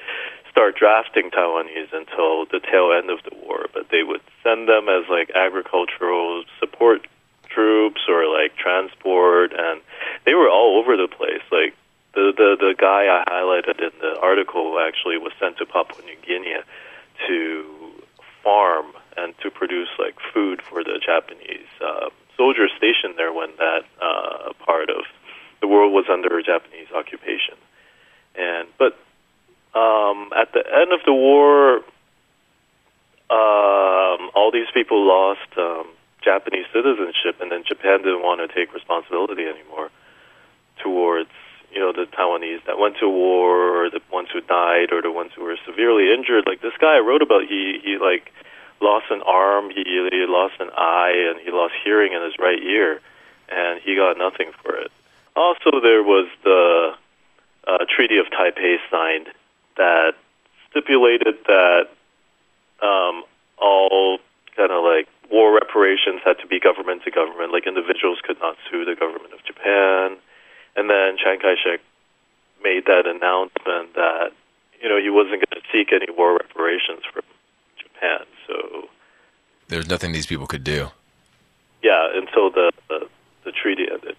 start 0.53 0.77
drafting 0.77 1.31
Taiwanese 1.31 1.91
until 1.91 2.45
the 2.45 2.62
tail 2.62 2.93
end 2.93 3.10
of 3.10 3.19
the 3.25 3.36
war. 3.43 3.65
But 3.74 3.89
they 3.89 4.03
would 4.03 4.22
send 4.43 4.69
them 4.69 4.88
as 4.88 5.10
like 5.10 5.31
agricultural 5.33 6.45
support 6.60 7.07
troops 7.50 8.01
or 8.07 8.29
like 8.31 8.55
transport, 8.55 9.51
and 9.57 9.81
they 10.25 10.36
were 10.36 10.50
all 10.50 10.77
over 10.77 10.95
the 10.95 11.07
place. 11.07 11.41
Like 11.51 11.74
the 12.13 12.31
the 12.38 12.55
the 12.60 12.75
guy 12.77 13.10
I 13.10 13.25
highlighted 13.27 13.81
in 13.81 13.91
the 14.00 14.19
article 14.22 14.79
actually 14.79 15.17
was 15.17 15.33
sent 15.39 15.57
to 15.57 15.65
Papua 15.65 16.05
New 16.05 16.17
Guinea 16.22 16.62
to 17.27 17.65
farm 18.43 18.86
and 19.17 19.33
to 19.39 19.50
produce 19.50 19.89
like 19.98 20.15
food 20.33 20.62
for 20.62 20.83
the 20.83 21.01
Japanese 21.03 21.67
uh, 21.81 22.10
soldiers 22.38 22.72
stationed 22.77 23.15
there 23.17 23.33
when 23.33 23.50
that 23.57 23.86
uh, 24.01 24.53
part 24.65 24.89
of 24.89 25.05
the 25.62 25.67
world 25.67 25.93
was 25.93 26.05
under 26.12 26.41
Japanese 26.43 26.91
occupation. 26.93 27.55
And 28.36 28.67
but 28.77 29.00
um, 29.75 30.30
at 30.36 30.53
the 30.53 30.62
end 30.62 30.94
of 30.94 31.01
the 31.06 31.13
war, 31.13 31.77
um, 33.34 34.30
all 34.36 34.51
these 34.51 34.70
people 34.74 35.08
lost 35.08 35.50
um, 35.58 35.88
Japanese 36.24 36.65
citizenship, 36.74 37.42
and 37.42 37.51
then 37.51 37.63
Japan 37.68 38.00
didn't 38.00 38.22
want 38.22 38.39
to 38.42 38.48
take 38.53 38.74
responsibility 38.74 39.44
anymore 39.46 39.89
towards 40.82 41.30
you 41.72 41.80
know 41.80 41.92
the 41.92 42.06
Taiwanese 42.06 42.63
that 42.68 42.77
went 42.77 42.98
to 43.00 43.10
war, 43.10 43.86
or 43.86 43.89
the 43.89 44.01
ones 44.12 44.30
who 44.32 44.42
died, 44.42 44.94
or 44.94 45.01
the 45.01 45.12
ones 45.12 45.32
who 45.36 45.44
were 45.44 45.58
severely 45.65 46.13
injured. 46.13 46.46
Like 46.46 46.62
this 46.62 46.77
guy 46.80 46.98
I 46.98 47.00
wrote 47.00 47.22
about, 47.22 47.50
he 47.50 47.82
he 47.84 47.98
like 47.98 48.32
lost 48.80 49.06
an 49.10 49.22
arm, 49.25 49.72
he, 49.72 49.84
he 49.84 50.25
lost 50.27 50.56
an 50.60 50.70
eye, 50.77 51.32
and 51.32 51.39
he 51.39 51.51
lost 51.51 51.74
hearing 51.84 52.13
in 52.13 52.22
his 52.22 52.38
right 52.38 52.62
ear, 52.62 53.00
and 53.50 53.82
he 53.82 53.96
got 53.96 54.18
nothing 54.18 54.51
for 54.62 54.75
it. 54.75 54.92
Also, 55.36 55.82
there 55.82 56.03
was 56.03 56.27
the 56.44 56.94
uh, 57.65 57.86
Treaty 57.89 58.18
of 58.20 58.27
Taipei 58.27 58.77
signed 58.92 59.34
that 59.77 60.13
stipulated 60.70 61.36
that 61.48 61.89
um, 62.82 63.24
all 63.58 64.20
kind 64.56 64.72
of 64.72 64.84
like 64.84 65.08
war 65.32 65.53
reparations 65.53 66.22
had 66.24 66.38
to 66.39 66.48
be 66.48 66.60
government 66.60 67.03
to 67.03 67.12
government, 67.12 67.51
like 67.51 67.65
individuals 67.65 68.20
could 68.24 68.39
not 68.39 68.56
sue 68.70 68.86
the 68.86 68.96
government 68.96 69.34
of 69.34 69.44
Japan. 69.46 70.18
And 70.75 70.89
then 70.89 71.18
Chiang 71.18 71.39
Kai 71.39 71.56
shek 71.63 71.80
made 72.63 72.86
that 72.86 73.06
announcement 73.06 73.94
that, 73.96 74.32
you 74.82 74.89
know, 74.89 75.00
he 75.00 75.10
wasn't 75.10 75.44
going 75.44 75.62
to 75.62 75.68
seek 75.72 75.92
any 75.92 76.08
war 76.15 76.34
reparations 76.34 77.01
from 77.12 77.24
Japan. 77.77 78.25
So 78.48 78.89
there's 79.68 79.88
nothing 79.88 80.12
these 80.12 80.27
people 80.27 80.48
could 80.48 80.63
do. 80.63 80.89
Yeah, 81.82 82.08
until 82.13 82.50
the, 82.50 82.72
the, 82.89 83.08
the 83.44 83.51
treaty 83.51 83.88
ended. 83.92 84.15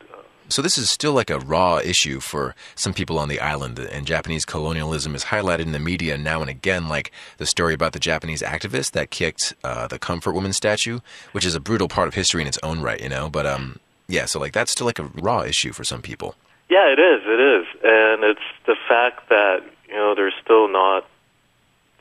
So 0.54 0.62
this 0.62 0.78
is 0.78 0.88
still 0.88 1.14
like 1.14 1.30
a 1.30 1.40
raw 1.40 1.78
issue 1.78 2.20
for 2.20 2.54
some 2.76 2.94
people 2.94 3.18
on 3.18 3.28
the 3.28 3.40
island, 3.40 3.76
and 3.76 4.06
Japanese 4.06 4.44
colonialism 4.44 5.16
is 5.16 5.24
highlighted 5.24 5.62
in 5.62 5.72
the 5.72 5.80
media 5.80 6.16
now 6.16 6.42
and 6.42 6.48
again, 6.48 6.86
like 6.88 7.10
the 7.38 7.44
story 7.44 7.74
about 7.74 7.92
the 7.92 7.98
Japanese 7.98 8.40
activist 8.40 8.92
that 8.92 9.10
kicked 9.10 9.52
uh, 9.64 9.88
the 9.88 9.98
Comfort 9.98 10.32
Woman 10.32 10.52
statue, 10.52 11.00
which 11.32 11.44
is 11.44 11.56
a 11.56 11.60
brutal 11.60 11.88
part 11.88 12.06
of 12.06 12.14
history 12.14 12.40
in 12.40 12.46
its 12.46 12.60
own 12.62 12.80
right, 12.82 13.00
you 13.00 13.08
know. 13.08 13.28
But 13.28 13.46
um, 13.46 13.80
yeah, 14.06 14.26
so 14.26 14.38
like 14.38 14.52
that's 14.52 14.70
still 14.70 14.86
like 14.86 15.00
a 15.00 15.10
raw 15.16 15.40
issue 15.40 15.72
for 15.72 15.82
some 15.82 16.00
people. 16.00 16.36
Yeah, 16.68 16.86
it 16.86 17.00
is. 17.00 17.22
It 17.26 17.40
is, 17.40 17.66
and 17.82 18.22
it's 18.22 18.46
the 18.66 18.76
fact 18.88 19.28
that 19.30 19.64
you 19.88 19.94
know 19.94 20.14
they're 20.14 20.32
still 20.40 20.68
not 20.68 21.04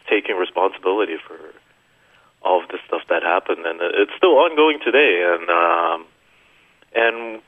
taking 0.08 0.36
responsibility 0.36 1.18
for 1.28 1.40
all 2.44 2.62
of 2.62 2.70
the 2.70 2.78
stuff 2.86 3.02
that 3.10 3.24
happened, 3.24 3.66
and 3.66 3.80
it's 3.82 4.14
still 4.16 4.38
ongoing 4.38 4.78
today. 4.86 5.24
And 5.26 5.50
um, 5.50 6.06
and 6.94 7.42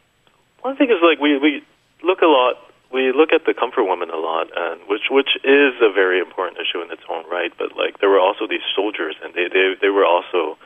one 0.65 0.75
thing 0.75 0.89
is 0.89 0.97
like 1.03 1.19
we 1.21 1.37
we 1.37 1.61
look 2.01 2.21
a 2.21 2.25
lot. 2.25 2.57
We 2.91 3.11
look 3.11 3.31
at 3.31 3.45
the 3.45 3.53
comfort 3.53 3.85
woman 3.85 4.09
a 4.09 4.17
lot, 4.17 4.49
and 4.55 4.81
which 4.89 5.13
which 5.13 5.37
is 5.43 5.73
a 5.79 5.93
very 5.93 6.17
important 6.19 6.57
issue 6.57 6.81
in 6.81 6.89
its 6.89 7.05
own 7.07 7.29
right. 7.29 7.53
But 7.55 7.77
like 7.77 7.99
there 7.99 8.09
were 8.09 8.19
also 8.19 8.47
these 8.47 8.65
soldiers, 8.75 9.15
and 9.23 9.31
they 9.35 9.47
they 9.47 9.75
they 9.79 9.89
were 9.89 10.05
also 10.05 10.57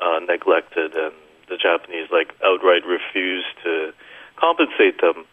uh, 0.00 0.20
neglected, 0.24 0.96
and 0.96 1.12
the 1.50 1.58
Japanese 1.58 2.08
like 2.10 2.32
outright 2.42 2.86
refused 2.86 3.52
to 3.64 3.92
compensate 4.36 5.02
them 5.02 5.26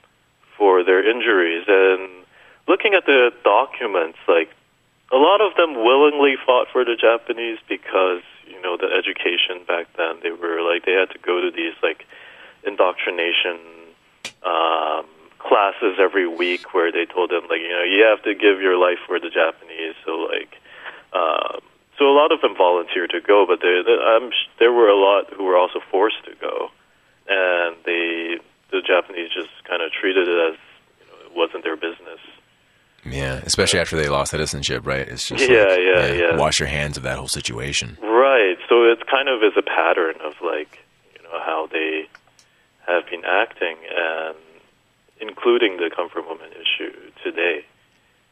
for 0.57 0.83
their 0.83 0.99
injuries. 0.99 1.63
And 1.67 2.27
looking 2.67 2.95
at 2.95 3.05
the 3.05 3.31
documents, 3.45 4.19
like 4.27 4.51
a 5.13 5.17
lot 5.17 5.39
of 5.39 5.55
them 5.55 5.75
willingly 5.79 6.35
fought 6.45 6.67
for 6.73 6.83
the 6.83 6.97
Japanese 6.99 7.59
because 7.69 8.23
you 8.51 8.59
know 8.61 8.75
the 8.75 8.91
education 8.91 9.63
back 9.65 9.87
then 9.95 10.19
they 10.23 10.31
were 10.31 10.59
like 10.59 10.83
they 10.83 10.91
had 10.91 11.09
to 11.15 11.19
go 11.19 11.39
to 11.39 11.51
these 11.51 11.75
like 11.81 12.03
indoctrination 12.67 13.82
um, 14.45 15.05
classes 15.39 15.99
every 15.99 16.27
week 16.27 16.73
where 16.73 16.91
they 16.91 17.05
told 17.05 17.29
them 17.29 17.43
like 17.49 17.61
you 17.61 17.69
know 17.69 17.83
you 17.83 18.03
have 18.03 18.23
to 18.23 18.33
give 18.33 18.61
your 18.61 18.77
life 18.77 18.99
for 19.05 19.19
the 19.19 19.29
Japanese 19.29 19.95
so 20.05 20.11
like 20.11 20.55
um, 21.13 21.59
so 21.97 22.05
a 22.09 22.15
lot 22.15 22.31
of 22.31 22.41
them 22.41 22.55
volunteered 22.55 23.09
to 23.11 23.21
go 23.21 23.45
but 23.45 23.59
there 23.61 23.83
I'm 23.83 24.31
there 24.59 24.71
were 24.71 24.87
a 24.87 24.97
lot 24.97 25.31
who 25.33 25.43
were 25.43 25.57
also 25.57 25.79
forced 25.91 26.23
to 26.25 26.35
go 26.39 26.69
and 27.27 27.75
they 27.85 28.39
the 28.71 28.81
Japanese 28.81 29.29
just 29.33 29.51
kind 29.67 29.81
of 29.81 29.91
treated 29.91 30.27
it 30.27 30.53
as 30.53 30.57
you 30.99 31.05
know 31.07 31.25
it 31.25 31.35
wasn't 31.35 31.63
their 31.63 31.77
business 31.77 32.19
yeah, 33.05 33.41
especially 33.45 33.79
after 33.79 33.97
they 33.97 34.07
lost 34.07 34.31
citizenship, 34.31 34.85
right? 34.85 35.07
It's 35.07 35.27
just 35.27 35.49
yeah, 35.49 35.63
like, 35.63 35.79
yeah, 35.79 36.05
yeah, 36.05 36.13
yeah. 36.13 36.37
Wash 36.37 36.59
your 36.59 36.69
hands 36.69 36.95
of 36.95 37.03
that 37.03 37.17
whole 37.17 37.27
situation. 37.27 37.97
Right. 38.01 38.57
So 38.69 38.85
it's 38.85 39.03
kind 39.03 39.27
of 39.27 39.43
is 39.43 39.57
a 39.57 39.61
pattern 39.61 40.15
of 40.23 40.33
like 40.41 40.79
you 41.15 41.23
know 41.23 41.39
how 41.39 41.67
they 41.71 42.07
have 42.87 43.05
been 43.09 43.23
acting, 43.25 43.75
including 45.63 45.77
the 45.77 45.93
comfort 45.95 46.27
woman 46.27 46.49
issue 46.51 46.91
today, 47.23 47.65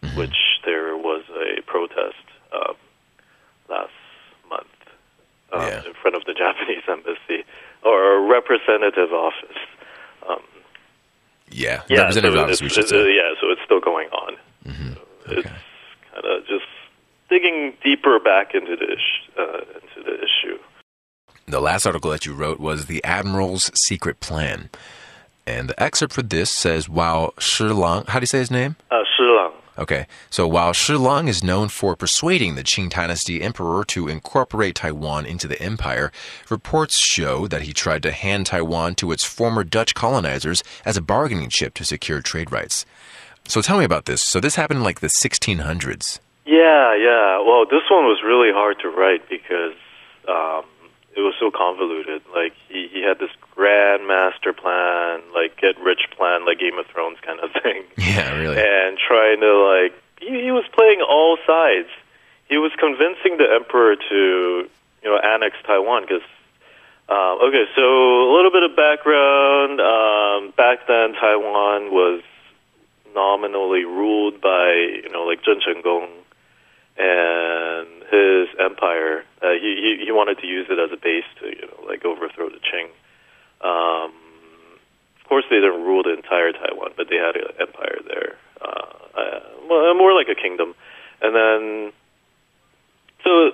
mm-hmm. 0.04 0.18
which 0.18 0.36
there 0.66 0.96
was 0.98 1.24
a 1.30 1.62
protest 1.64 2.24
um, 2.54 2.76
last 3.70 3.92
month 4.50 4.68
um, 5.54 5.62
yeah. 5.62 5.86
in 5.86 5.94
front 6.02 6.16
of 6.16 6.24
the 6.26 6.34
Japanese 6.38 6.84
embassy 6.88 7.46
or 7.84 8.18
a 8.18 8.30
representative 8.30 9.12
office. 9.14 9.58
Um, 10.30 10.42
yeah, 11.50 11.84
yeah, 11.90 12.00
representative 12.00 12.38
so 12.38 12.44
office. 12.44 12.62
We 12.62 12.70
should 12.70 12.88
say. 12.88 13.16
Yeah, 13.16 13.34
so 13.40 13.50
it's 13.50 13.62
still 13.66 13.82
going 13.82 14.10
on. 14.10 14.38
Mm-hmm. 14.66 14.92
Okay. 15.30 15.40
It's 15.40 15.50
kind 16.14 16.26
of 16.26 16.46
just 16.48 16.66
digging 17.30 17.74
deeper 17.84 18.20
back 18.20 18.54
into 18.54 18.76
the 18.76 18.96
uh, 19.42 19.62
into 19.76 20.04
the 20.10 20.16
issue. 20.16 20.58
The 21.48 21.60
last 21.60 21.86
article 21.86 22.12
that 22.12 22.26
you 22.26 22.34
wrote 22.34 22.60
was 22.60 22.86
the 22.86 23.04
Admiral's 23.04 23.72
secret 23.88 24.22
plan, 24.22 24.70
and 25.46 25.70
the 25.70 25.84
excerpt 25.84 26.14
for 26.14 26.22
this 26.22 26.50
says, 26.50 26.90
"While 26.90 27.34
Shi 27.40 27.66
Lang, 27.66 28.06
how 28.08 28.20
do 28.20 28.24
you 28.24 28.28
say 28.28 28.40
his 28.40 28.52
name? 28.52 28.76
Uh, 28.90 29.04
Shi 29.18 29.24
Lang. 29.24 29.52
Okay, 29.78 30.06
so 30.30 30.48
while 30.48 30.74
Shi 30.74 30.94
Lang 30.94 31.28
is 31.28 31.44
known 31.44 31.70
for 31.70 31.96
persuading 31.96 32.56
the 32.56 32.64
Qing 32.64 32.90
Dynasty 32.90 33.42
emperor 33.42 33.84
to 33.86 34.08
incorporate 34.08 34.76
Taiwan 34.76 35.26
into 35.26 35.48
the 35.48 35.62
empire, 35.62 36.12
reports 36.50 37.00
show 37.00 37.48
that 37.48 37.64
he 37.64 37.74
tried 37.74 38.04
to 38.04 38.12
hand 38.12 38.46
Taiwan 38.46 38.96
to 38.96 39.12
its 39.12 39.24
former 39.24 39.64
Dutch 39.64 39.96
colonizers 39.96 40.62
as 40.86 40.98
a 40.98 41.02
bargaining 41.02 41.50
chip 41.50 41.74
to 41.76 41.86
secure 41.86 42.22
trade 42.22 42.52
rights. 42.52 42.86
So 43.48 43.62
tell 43.62 43.80
me 43.80 43.86
about 43.86 44.06
this. 44.06 44.22
So 44.22 44.40
this 44.40 44.56
happened 44.56 44.80
in 44.80 44.84
like 44.84 45.00
the 45.00 45.08
1600s. 45.08 46.20
Yeah, 46.46 46.96
yeah. 46.96 47.40
Well, 47.40 47.66
this 47.66 47.90
one 47.90 48.06
was 48.06 48.22
really 48.24 48.52
hard 48.52 48.78
to 48.82 48.90
write 48.90 49.28
because 49.30 49.74
um, 50.28 50.66
it 51.16 51.22
was 51.22 51.34
so 51.40 51.50
convoluted. 51.50 52.22
Like 52.36 52.54
he, 52.68 52.88
he 52.92 53.02
had 53.02 53.20
this 53.20 53.32
grand 53.52 54.08
master 54.08 54.54
plan, 54.54 55.22
like 55.34 55.60
get 55.60 55.80
rich 55.82 56.08
plan, 56.18 56.46
like 56.46 56.60
Game 56.60 56.80
of 56.80 56.86
Thrones 56.88 57.18
kind 57.22 57.40
of 57.40 57.52
thing. 57.64 57.84
Yeah, 57.98 58.36
really. 58.36 58.58
And 58.58 58.98
trying 58.98 59.40
to 59.42 59.54
like 59.58 59.94
he, 60.20 60.42
he 60.44 60.52
was 60.52 60.66
playing 60.74 61.02
all 61.02 61.38
sides. 61.46 61.90
He 62.48 62.58
was 62.58 62.72
convincing 62.80 63.38
the 63.38 63.48
emperor 63.54 63.96
to 63.96 64.70
you 65.04 65.10
know 65.10 65.18
annex 65.18 65.56
Taiwan 65.66 66.04
because. 66.04 66.26
Um, 67.10 67.44
okay, 67.44 67.66
so 67.76 67.82
a 67.84 68.32
little 68.34 68.52
bit 68.52 68.64
of 68.64 68.74
background. 68.74 69.82
Um, 69.82 70.54
back 70.56 70.88
then, 70.88 71.12
Taiwan 71.12 71.92
was 71.92 72.22
nominally 73.14 73.84
ruled 73.84 74.40
by 74.40 74.72
you 75.04 75.10
know 75.12 75.24
like 75.24 75.44
Zheng 75.44 75.60
Chenggong 75.60 76.08
and 76.98 77.88
his 78.12 78.48
empire. 78.60 79.26
Uh, 79.42 79.54
he 79.60 79.98
he 80.00 80.06
he 80.06 80.12
wanted 80.12 80.40
to 80.40 80.48
use 80.48 80.68
it 80.70 80.80
as 80.80 80.92
a 80.92 80.98
base 81.02 81.26
to 81.40 81.48
you 81.48 81.68
know 81.68 81.88
like 81.88 82.06
overthrow 82.06 82.50
the 82.50 82.60
Qing. 82.60 82.88
Um, 83.64 84.12
of 85.22 85.28
course, 85.28 85.46
they 85.50 85.58
didn't 85.58 85.84
rule 85.84 86.04
the 86.04 86.14
entire 86.14 86.52
Taiwan, 86.52 86.92
but 86.98 87.08
they 87.10 87.18
had 87.18 87.36
an 87.36 87.54
empire 87.60 88.00
there. 88.08 88.38
Uh, 88.62 88.92
uh, 89.18 89.40
well, 89.70 89.94
more 89.96 90.14
like 90.14 90.28
a 90.30 90.36
kingdom, 90.36 90.76
and 91.22 91.36
then 91.36 91.94
so 93.24 93.52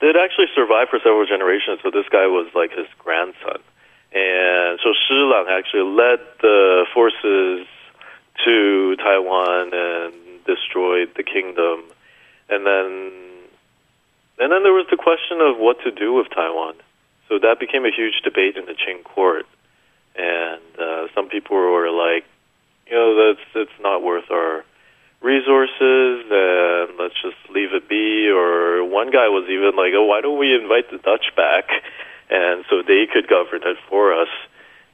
it 0.00 0.16
actually 0.16 0.46
survived 0.54 0.90
for 0.90 0.98
several 0.98 1.26
generations. 1.26 1.80
So 1.82 1.90
this 1.90 2.08
guy 2.10 2.26
was 2.26 2.50
like 2.54 2.70
his 2.72 2.86
grandson, 2.98 3.60
and 4.12 4.78
so 4.82 4.92
Shi 4.92 5.14
Lang 5.14 5.46
actually 5.48 5.88
led 5.90 6.20
the 6.40 6.86
forces 6.92 7.66
to 8.44 8.96
Taiwan 8.96 9.70
and 9.72 10.44
destroyed 10.44 11.10
the 11.16 11.22
kingdom, 11.22 11.84
and 12.48 12.66
then 12.66 13.12
and 14.38 14.50
then 14.50 14.62
there 14.62 14.72
was 14.72 14.86
the 14.90 14.96
question 14.96 15.40
of 15.40 15.58
what 15.58 15.80
to 15.84 15.90
do 15.90 16.12
with 16.14 16.28
Taiwan. 16.30 16.74
So 17.32 17.38
that 17.38 17.58
became 17.58 17.86
a 17.86 17.90
huge 17.90 18.20
debate 18.22 18.58
in 18.58 18.66
the 18.66 18.74
Qing 18.74 19.02
court, 19.04 19.46
and 20.14 20.60
uh, 20.78 21.06
some 21.14 21.30
people 21.30 21.56
were 21.56 21.88
like, 21.88 22.26
you 22.86 22.92
know, 22.92 23.16
that's 23.16 23.40
it's 23.54 23.80
not 23.80 24.02
worth 24.02 24.30
our 24.30 24.66
resources, 25.22 26.26
and 26.28 26.98
let's 26.98 27.14
just 27.22 27.40
leave 27.48 27.72
it 27.72 27.88
be. 27.88 28.28
Or 28.28 28.84
one 28.84 29.10
guy 29.10 29.28
was 29.28 29.48
even 29.48 29.76
like, 29.76 29.94
oh, 29.94 30.04
why 30.04 30.20
don't 30.20 30.38
we 30.38 30.54
invite 30.54 30.90
the 30.90 30.98
Dutch 30.98 31.34
back, 31.34 31.70
and 32.30 32.66
so 32.68 32.82
they 32.82 33.06
could 33.10 33.28
govern 33.28 33.62
it 33.64 33.78
for 33.88 34.12
us, 34.12 34.28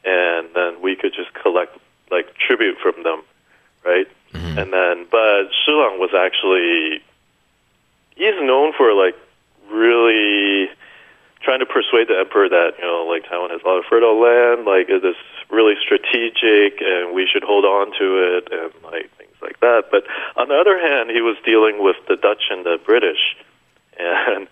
and 0.05 0.47
then 0.55 0.81
we 0.81 0.95
could 0.95 1.13
just 1.13 1.35
collect 1.35 1.77
like 2.09 2.37
tribute 2.37 2.79
from 2.81 3.03
them, 3.03 3.25
right? 3.85 4.07
Mm-hmm. 4.33 4.59
And 4.61 4.73
then, 4.73 5.07
but 5.11 5.51
Shi 5.67 5.73
Lang 5.73 5.99
was 5.99 6.15
actually 6.15 7.03
he's 8.15 8.39
known 8.39 8.75
for 8.77 8.95
like 8.95 9.17
really 9.73 10.71
trying 11.41 11.61
to 11.61 11.67
persuade 11.67 12.09
the 12.09 12.19
emperor 12.19 12.49
that 12.49 12.75
you 12.79 12.85
know 12.85 13.07
like 13.07 13.25
Taiwan 13.29 13.51
has 13.51 13.61
a 13.65 13.69
lot 13.69 13.79
of 13.79 13.85
fertile 13.89 14.21
land, 14.21 14.67
like 14.67 14.89
it 14.89 15.05
is 15.05 15.17
really 15.51 15.75
strategic, 15.81 16.81
and 16.81 17.15
we 17.15 17.27
should 17.27 17.43
hold 17.43 17.65
on 17.65 17.93
to 17.99 18.37
it, 18.37 18.49
and 18.53 18.73
like 18.85 19.11
things 19.17 19.37
like 19.41 19.61
that. 19.61 19.85
But 19.91 20.05
on 20.37 20.49
the 20.49 20.59
other 20.59 20.79
hand, 20.79 21.11
he 21.11 21.21
was 21.21 21.37
dealing 21.45 21.83
with 21.83 21.97
the 22.09 22.17
Dutch 22.17 22.51
and 22.51 22.65
the 22.65 22.79
British, 22.85 23.37
and 23.99 24.49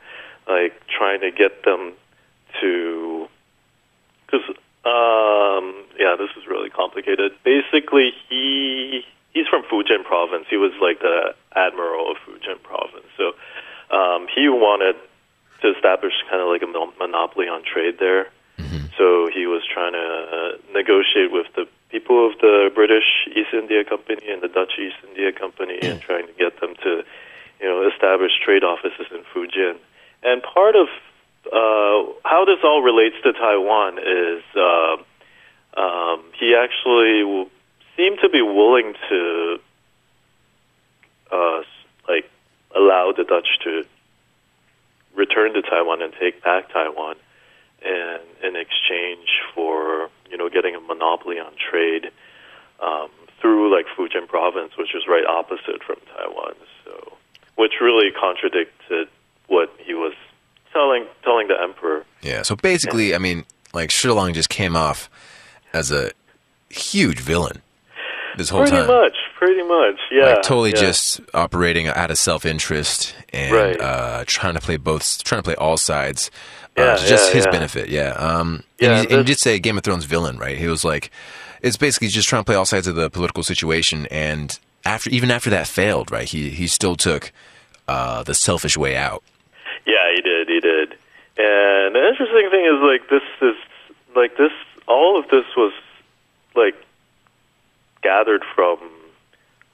like 0.48 0.74
trying 0.88 1.20
to 1.20 1.30
get 1.30 1.64
them 1.64 1.92
to 2.60 3.28
because 4.26 4.46
um, 4.86 5.84
yeah, 5.98 6.14
this 6.16 6.30
is 6.36 6.46
really 6.46 6.70
complicated. 6.70 7.32
Basically, 7.42 8.12
he 8.28 9.04
he's 9.34 9.46
from 9.48 9.64
Fujian 9.64 10.04
province. 10.04 10.46
He 10.48 10.56
was 10.56 10.72
like 10.80 11.00
the 11.00 11.34
admiral 11.54 12.12
of 12.12 12.16
Fujian 12.18 12.62
province, 12.62 13.06
so 13.16 13.34
um, 13.90 14.28
he 14.34 14.48
wanted 14.48 14.96
to 15.66 15.74
establish 15.74 16.14
kind 16.30 16.40
of 16.40 16.48
like 16.48 16.62
a 16.62 16.70
monopoly 17.02 17.48
on 17.48 17.60
trade 17.66 17.96
there. 17.98 18.30
Mm-hmm. 18.58 18.86
So 18.96 19.28
he 19.36 19.44
was 19.46 19.62
trying 19.66 19.92
to 19.92 20.08
uh, 20.36 20.50
negotiate 20.72 21.30
with 21.30 21.48
the 21.58 21.66
people 21.90 22.26
of 22.26 22.38
the 22.38 22.70
British 22.74 23.08
East 23.36 23.52
India 23.52 23.84
Company 23.84 24.22
and 24.32 24.40
the 24.40 24.48
Dutch 24.48 24.74
East 24.78 24.96
India 25.08 25.30
Company, 25.32 25.78
and 25.82 26.00
trying 26.00 26.26
to 26.26 26.32
get 26.32 26.58
them 26.60 26.72
to, 26.82 27.04
you 27.60 27.66
know, 27.68 27.88
establish 27.92 28.32
trade 28.46 28.64
offices 28.64 29.06
in 29.10 29.22
Fujian. 29.30 29.76
And 30.22 30.42
part 30.42 30.74
of 30.74 30.88
uh, 31.46 31.98
how 32.24 32.44
this 32.46 32.60
all 32.64 32.82
relates 32.82 33.16
to 33.24 33.32
Taiwan 33.32 33.98
is 33.98 34.42
uh, 34.56 34.96
um, 35.80 36.24
he 36.40 36.56
actually 36.56 37.20
w- 37.20 37.50
seemed 37.96 38.18
to 38.22 38.28
be 38.28 38.42
willing 38.42 38.94
to, 39.08 39.60
uh, 41.30 41.60
like, 42.08 42.28
allow 42.74 43.12
the 43.12 43.24
Dutch 43.24 43.50
to 43.64 43.84
return 45.16 45.54
to 45.54 45.62
Taiwan 45.62 46.02
and 46.02 46.12
take 46.20 46.42
back 46.42 46.72
Taiwan, 46.72 47.16
and 47.84 48.22
in 48.44 48.56
exchange 48.56 49.28
for 49.54 50.08
you 50.30 50.36
know 50.36 50.48
getting 50.48 50.74
a 50.74 50.80
monopoly 50.80 51.38
on 51.38 51.52
trade 51.58 52.10
um, 52.80 53.10
through 53.40 53.74
like 53.74 53.86
Fujian 53.96 54.28
province, 54.28 54.72
which 54.78 54.94
is 54.94 55.04
right 55.08 55.24
opposite 55.26 55.82
from 55.84 55.96
Taiwan. 56.14 56.54
So, 56.84 57.16
which 57.56 57.72
really 57.80 58.10
contradicted 58.12 59.08
what 59.48 59.72
he 59.84 59.94
was 59.94 60.14
telling 60.72 61.06
telling 61.24 61.48
the 61.48 61.60
emperor. 61.60 62.04
Yeah. 62.22 62.42
So 62.42 62.56
basically, 62.56 63.14
I 63.14 63.18
mean, 63.18 63.44
like 63.72 63.90
Shi 63.90 64.08
Lang 64.08 64.34
just 64.34 64.48
came 64.48 64.76
off 64.76 65.10
as 65.72 65.90
a 65.90 66.12
huge 66.68 67.20
villain 67.20 67.62
this 68.36 68.50
whole 68.50 68.62
pretty 68.62 68.76
time. 68.76 68.86
much, 68.86 69.16
pretty 69.38 69.62
much, 69.62 69.98
yeah. 70.10 70.26
like 70.26 70.42
totally 70.42 70.70
yeah. 70.70 70.76
just 70.76 71.20
operating 71.34 71.86
out 71.88 72.10
of 72.10 72.18
self 72.18 72.44
interest 72.44 73.14
and 73.32 73.54
Right. 73.54 73.80
uh, 73.80 74.24
trying 74.26 74.54
to 74.54 74.60
play 74.60 74.76
both, 74.76 75.22
trying 75.24 75.40
to 75.40 75.44
play 75.44 75.54
all 75.56 75.76
sides. 75.76 76.30
Yeah, 76.76 76.84
uh, 76.84 76.96
just 76.98 77.28
yeah, 77.28 77.34
his 77.34 77.44
yeah. 77.46 77.50
benefit, 77.50 77.88
yeah. 77.88 78.10
Um, 78.10 78.62
Yeah, 78.78 79.00
and, 79.00 79.10
you, 79.10 79.16
and 79.16 79.26
you 79.28 79.34
did 79.34 79.40
say 79.40 79.58
Game 79.58 79.78
of 79.78 79.84
Thrones 79.84 80.04
villain, 80.04 80.36
right? 80.38 80.58
He 80.58 80.66
was 80.68 80.84
like, 80.84 81.10
it's 81.62 81.76
basically 81.76 82.08
just 82.08 82.28
trying 82.28 82.40
to 82.40 82.44
play 82.44 82.54
all 82.54 82.66
sides 82.66 82.86
of 82.86 82.96
the 82.96 83.08
political 83.08 83.42
situation, 83.42 84.06
and 84.10 84.58
after 84.84 85.08
even 85.10 85.30
after 85.30 85.50
that 85.50 85.66
failed, 85.66 86.10
right? 86.10 86.28
He 86.28 86.50
he 86.50 86.66
still 86.66 86.96
took 86.96 87.32
uh, 87.88 88.22
the 88.24 88.34
selfish 88.34 88.76
way 88.76 88.96
out. 88.96 89.22
Yeah, 89.86 90.10
he 90.14 90.20
did. 90.20 90.48
He 90.48 90.60
did. 90.60 90.92
And 91.38 91.94
the 91.94 92.08
interesting 92.08 92.48
thing 92.50 92.64
is, 92.64 92.80
like, 92.82 93.08
this 93.08 93.22
is 93.42 93.56
like 94.14 94.36
this. 94.36 94.52
All 94.88 95.18
of 95.18 95.28
this 95.28 95.44
was 95.56 95.72
like 96.54 96.74
gathered 98.02 98.42
from 98.54 98.78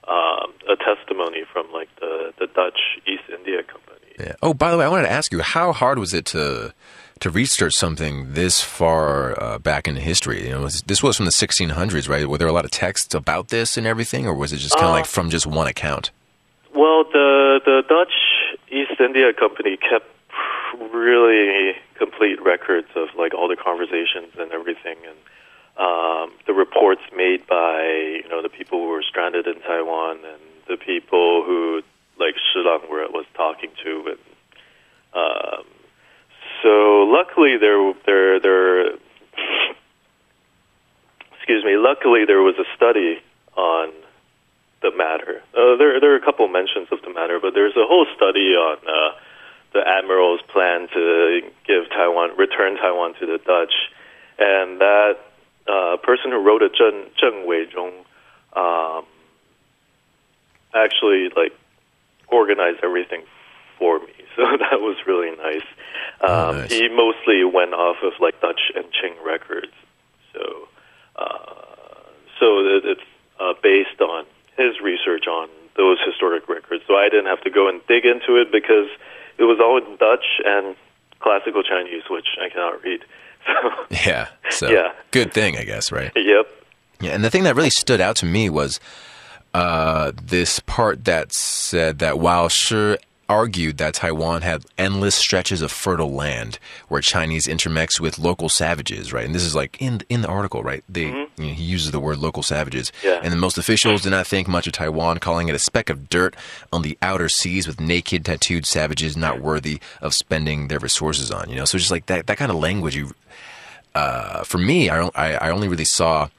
um, 0.07 0.53
a 0.69 0.75
testimony 0.75 1.43
from 1.51 1.71
like 1.71 1.89
the 1.99 2.33
the 2.39 2.47
Dutch 2.47 2.99
East 3.07 3.23
India 3.29 3.63
Company. 3.63 3.99
Yeah. 4.19 4.33
Oh, 4.41 4.53
by 4.53 4.71
the 4.71 4.77
way, 4.77 4.85
I 4.85 4.89
wanted 4.89 5.03
to 5.03 5.11
ask 5.11 5.31
you, 5.31 5.41
how 5.41 5.73
hard 5.73 5.97
was 5.97 6.13
it 6.13 6.25
to 6.27 6.73
to 7.19 7.29
research 7.29 7.73
something 7.73 8.33
this 8.33 8.61
far 8.61 9.41
uh, 9.41 9.59
back 9.59 9.87
in 9.87 9.95
history? 9.95 10.45
You 10.45 10.51
know, 10.51 10.61
was, 10.61 10.81
this 10.83 11.01
was 11.01 11.17
from 11.17 11.25
the 11.25 11.31
1600s, 11.31 12.09
right? 12.09 12.27
Were 12.27 12.37
there 12.37 12.47
a 12.47 12.53
lot 12.53 12.65
of 12.65 12.71
texts 12.71 13.13
about 13.13 13.49
this 13.49 13.77
and 13.77 13.87
everything, 13.87 14.27
or 14.27 14.33
was 14.33 14.53
it 14.53 14.57
just 14.57 14.75
kind 14.75 14.85
of 14.85 14.91
Uh, 14.91 14.93
like 14.93 15.05
from 15.05 15.29
just 15.29 15.47
one 15.47 15.67
account? 15.67 16.11
Well, 16.75 17.05
the 17.05 17.61
the 17.65 17.83
Dutch 17.87 18.13
East 18.69 18.99
India 18.99 19.33
Company 19.33 19.77
kept 19.77 20.07
really 20.91 21.73
complete 21.97 22.41
records 22.43 22.87
of 22.95 23.09
like 23.17 23.33
all 23.33 23.47
the 23.47 23.55
conversations 23.55 24.33
and 24.37 24.51
everything, 24.51 24.97
and 25.05 25.17
um, 25.77 26.31
the 26.45 26.53
reports 26.53 27.01
made 27.15 27.45
by 27.47 27.83
you 28.23 28.29
know 28.29 28.41
the 28.41 28.49
people 28.49 28.79
who 28.79 28.89
were 28.89 29.03
stranded 29.03 29.47
in 29.47 29.59
Taiwan 29.61 30.17
and 30.17 30.41
the 30.67 30.77
people 30.77 31.43
who 31.45 31.81
like 32.19 32.35
Shi 32.35 32.59
Lang 32.59 32.89
were, 32.89 33.07
was 33.09 33.25
talking 33.35 33.69
to, 33.83 34.15
and 34.17 34.19
um, 35.13 35.65
so 36.61 37.05
luckily 37.07 37.57
there 37.57 37.93
there 38.05 38.39
there. 38.39 38.93
Excuse 41.37 41.65
me. 41.65 41.75
Luckily, 41.75 42.23
there 42.25 42.41
was 42.41 42.55
a 42.57 42.63
study 42.73 43.19
on 43.57 43.91
the 44.81 44.91
matter. 44.95 45.41
Uh, 45.53 45.75
there, 45.75 45.99
there 45.99 46.13
are 46.13 46.15
a 46.15 46.23
couple 46.23 46.47
mentions 46.47 46.87
of 46.89 47.01
the 47.01 47.11
matter, 47.13 47.37
but 47.41 47.53
there's 47.53 47.75
a 47.75 47.85
whole 47.85 48.05
study 48.15 48.55
on 48.55 48.77
uh, 48.87 49.11
the 49.73 49.81
admiral's 49.85 50.41
plan 50.53 50.87
to 50.93 51.41
give 51.65 51.89
Taiwan, 51.89 52.37
return 52.37 52.77
Taiwan 52.77 53.15
to 53.19 53.25
the 53.25 53.39
Dutch, 53.39 53.73
and 54.39 54.79
that 54.79 55.17
uh, 55.67 55.97
person 55.97 56.31
who 56.31 56.37
wrote 56.37 56.61
it, 56.61 56.73
Zheng, 56.79 57.09
Zheng 57.21 57.45
Weizhong, 57.47 58.05
um, 58.55 59.05
actually 60.73 61.29
like 61.35 61.53
organized 62.31 62.79
everything 62.83 63.23
for 63.77 63.99
me. 63.99 64.07
So 64.35 64.41
that 64.57 64.81
was 64.81 64.97
really 65.05 65.29
nice. 65.37 65.61
Oh, 66.23 66.49
Um, 66.49 66.57
nice. 66.57 66.71
He 66.71 66.87
mostly 66.89 67.43
went 67.43 67.73
off 67.73 67.97
of 68.03 68.13
like 68.19 68.39
Dutch 68.41 68.71
and 68.75 68.85
Qing 68.85 69.23
records. 69.25 69.73
So, 70.33 70.67
uh, 71.15 72.07
so 72.39 72.59
it, 72.59 72.85
it's 72.85 73.01
uh, 73.39 73.53
based 73.61 73.99
on 74.01 74.25
his 74.57 74.79
research 74.81 75.27
on 75.27 75.49
those 75.75 75.97
historic 76.05 76.47
records. 76.47 76.83
So 76.87 76.95
I 76.95 77.09
didn't 77.09 77.25
have 77.25 77.41
to 77.41 77.49
go 77.49 77.67
and 77.67 77.81
dig 77.87 78.05
into 78.05 78.39
it 78.39 78.51
because 78.51 78.87
it 79.37 79.43
was 79.43 79.59
all 79.59 79.77
in 79.77 79.97
Dutch 79.97 80.25
and 80.45 80.75
classical 81.19 81.63
Chinese, 81.63 82.03
which 82.09 82.27
I 82.41 82.49
cannot 82.49 82.81
read. 82.83 83.01
So, 83.45 83.85
Yeah. 84.05 84.27
So 84.51 84.69
Yeah. 84.71 84.93
good 85.11 85.33
thing, 85.33 85.57
I 85.57 85.65
guess, 85.65 85.91
right? 85.91 86.11
yep. 86.15 86.47
Yeah, 87.01 87.11
and 87.11 87.21
the 87.25 87.29
thing 87.29 87.43
that 87.43 87.57
really 87.57 87.69
stood 87.71 87.99
out 87.99 88.15
to 88.17 88.25
me 88.25 88.49
was 88.49 88.79
uh, 89.53 90.13
this 90.23 90.59
part 90.61 91.03
that 91.03 91.33
said 91.33 91.99
that 91.99 92.17
while 92.19 92.47
Shi 92.47 92.95
argued 93.33 93.77
that 93.79 93.95
Taiwan 93.95 94.43
had 94.43 94.63
endless 94.77 95.15
stretches 95.15 95.61
of 95.63 95.71
fertile 95.71 96.11
land 96.13 96.59
where 96.87 97.01
Chinese 97.01 97.47
intermix 97.47 97.99
with 97.99 98.19
local 98.19 98.47
savages, 98.47 99.11
right? 99.11 99.25
And 99.25 99.33
this 99.33 99.43
is 99.43 99.55
like 99.55 99.75
in 99.81 100.01
in 100.07 100.21
the 100.21 100.27
article, 100.27 100.61
right? 100.63 100.83
They 100.87 101.07
you 101.07 101.13
know, 101.37 101.53
he 101.53 101.63
uses 101.63 101.91
the 101.91 101.99
word 101.99 102.19
local 102.19 102.43
savages, 102.43 102.91
Yeah. 103.03 103.19
and 103.23 103.31
the 103.33 103.37
most 103.37 103.57
officials 103.57 104.03
did 104.03 104.11
not 104.11 104.27
think 104.27 104.47
much 104.47 104.67
of 104.67 104.73
Taiwan, 104.73 105.17
calling 105.17 105.47
it 105.49 105.55
a 105.55 105.59
speck 105.59 105.89
of 105.89 106.09
dirt 106.09 106.35
on 106.71 106.83
the 106.83 106.97
outer 107.01 107.27
seas 107.27 107.65
with 107.67 107.79
naked, 107.81 108.23
tattooed 108.25 108.65
savages 108.65 109.17
not 109.17 109.41
worthy 109.41 109.79
of 110.01 110.13
spending 110.13 110.67
their 110.67 110.79
resources 110.79 111.31
on. 111.31 111.49
You 111.49 111.55
know, 111.55 111.65
so 111.65 111.77
just 111.79 111.91
like 111.91 112.05
that 112.05 112.27
that 112.27 112.37
kind 112.37 112.51
of 112.51 112.57
language, 112.57 112.95
you 112.95 113.13
uh, 113.95 114.43
for 114.43 114.57
me, 114.59 114.89
I, 114.89 115.09
I 115.15 115.33
I 115.35 115.49
only 115.51 115.67
really 115.67 115.85
saw 115.85 116.29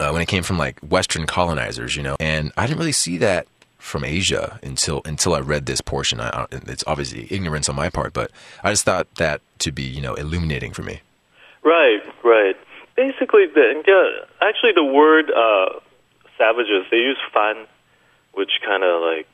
uh, 0.00 0.10
when 0.10 0.22
it 0.22 0.28
came 0.28 0.42
from 0.42 0.58
like 0.58 0.78
Western 0.80 1.26
colonizers, 1.26 1.96
you 1.96 2.02
know, 2.02 2.16
and 2.20 2.52
I 2.56 2.66
didn't 2.66 2.78
really 2.78 2.92
see 2.92 3.18
that 3.18 3.46
from 3.82 4.04
Asia 4.04 4.60
until 4.62 5.02
until 5.04 5.34
I 5.34 5.40
read 5.40 5.66
this 5.66 5.80
portion. 5.80 6.20
I, 6.20 6.46
it's 6.50 6.84
obviously 6.86 7.26
ignorance 7.30 7.68
on 7.68 7.74
my 7.74 7.90
part, 7.90 8.12
but 8.12 8.30
I 8.62 8.70
just 8.70 8.84
thought 8.84 9.12
that 9.16 9.42
to 9.58 9.72
be 9.72 9.82
you 9.82 10.00
know 10.00 10.14
illuminating 10.14 10.72
for 10.72 10.82
me. 10.82 11.00
Right, 11.64 12.02
right. 12.24 12.56
Basically, 12.96 13.46
the, 13.46 13.82
yeah, 13.86 14.46
actually, 14.46 14.72
the 14.72 14.84
word 14.84 15.30
uh, 15.30 15.80
savages 16.38 16.86
they 16.90 16.98
use 16.98 17.18
fan, 17.34 17.66
which 18.34 18.50
kind 18.64 18.84
of 18.84 19.02
like 19.02 19.26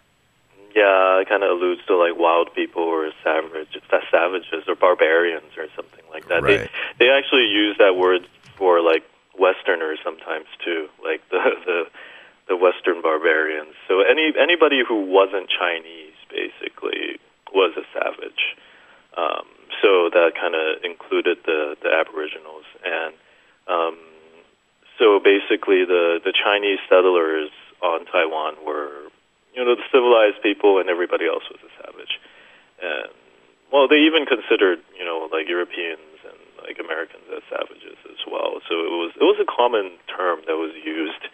yeah, 0.74 1.20
it 1.20 1.28
kind 1.28 1.42
of 1.42 1.50
alludes 1.50 1.82
to 1.86 1.96
like 1.96 2.16
wild 2.16 2.54
people 2.54 2.82
or 2.82 3.10
savage, 3.22 3.78
savages 4.10 4.64
or 4.66 4.74
barbarians 4.74 5.56
or 5.56 5.66
something 5.76 6.04
like 6.10 6.28
that. 6.28 6.42
Right. 6.42 6.70
They 6.98 7.06
they 7.06 7.10
actually 7.10 7.48
use 7.48 7.76
that 7.78 7.96
word 7.96 8.26
for 8.56 8.80
like 8.80 9.04
Westerners 9.38 9.98
sometimes 10.02 10.46
too, 10.64 10.88
like 11.04 11.20
the 11.30 11.38
the 11.66 11.84
the 12.48 12.56
Western 12.56 13.00
barbarians. 13.02 13.74
So 13.86 14.00
any 14.00 14.17
anybody 14.38 14.82
who 14.86 15.04
wasn't 15.04 15.50
Chinese 15.50 16.14
basically 16.30 17.18
was 17.52 17.74
a 17.76 17.84
savage. 17.92 18.56
Um, 19.16 19.46
so 19.82 20.08
that 20.14 20.38
kind 20.38 20.54
of 20.54 20.84
included 20.84 21.38
the 21.44 21.76
the 21.82 21.90
Aboriginals, 21.90 22.64
and 22.84 23.14
um, 23.66 23.98
so 24.98 25.18
basically 25.18 25.84
the 25.84 26.20
the 26.22 26.32
Chinese 26.32 26.78
settlers 26.88 27.50
on 27.82 28.06
Taiwan 28.06 28.54
were 28.64 29.10
you 29.54 29.64
know 29.64 29.74
the 29.74 29.82
civilized 29.90 30.42
people, 30.42 30.78
and 30.78 30.88
everybody 30.88 31.26
else 31.26 31.42
was 31.50 31.58
a 31.66 31.72
savage. 31.82 32.20
And 32.82 33.10
well, 33.72 33.88
they 33.88 34.06
even 34.06 34.26
considered 34.26 34.78
you 34.94 35.04
know 35.04 35.28
like 35.32 35.48
Europeans 35.48 36.22
and 36.22 36.38
like 36.62 36.78
Americans 36.78 37.26
as 37.34 37.42
savages 37.50 37.98
as 38.06 38.22
well. 38.26 38.62
So 38.68 38.74
it 38.86 38.94
was 38.94 39.12
it 39.18 39.26
was 39.26 39.38
a 39.42 39.48
common 39.48 39.98
term 40.06 40.42
that 40.46 40.58
was 40.58 40.74
used 40.78 41.26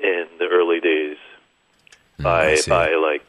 in 0.00 0.26
the 0.40 0.48
early 0.48 0.80
days 0.80 1.19
by 2.22 2.52
I 2.52 2.58
by 2.68 2.94
like 2.94 3.22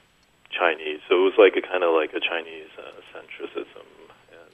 Chinese. 0.51 0.99
So 1.07 1.15
it 1.15 1.23
was 1.23 1.37
like 1.37 1.55
a 1.55 1.61
kind 1.65 1.83
of 1.83 1.93
like 1.93 2.13
a 2.13 2.19
Chinese 2.19 2.69
uh, 2.77 2.91
centricism. 3.13 3.85
And 4.31 4.51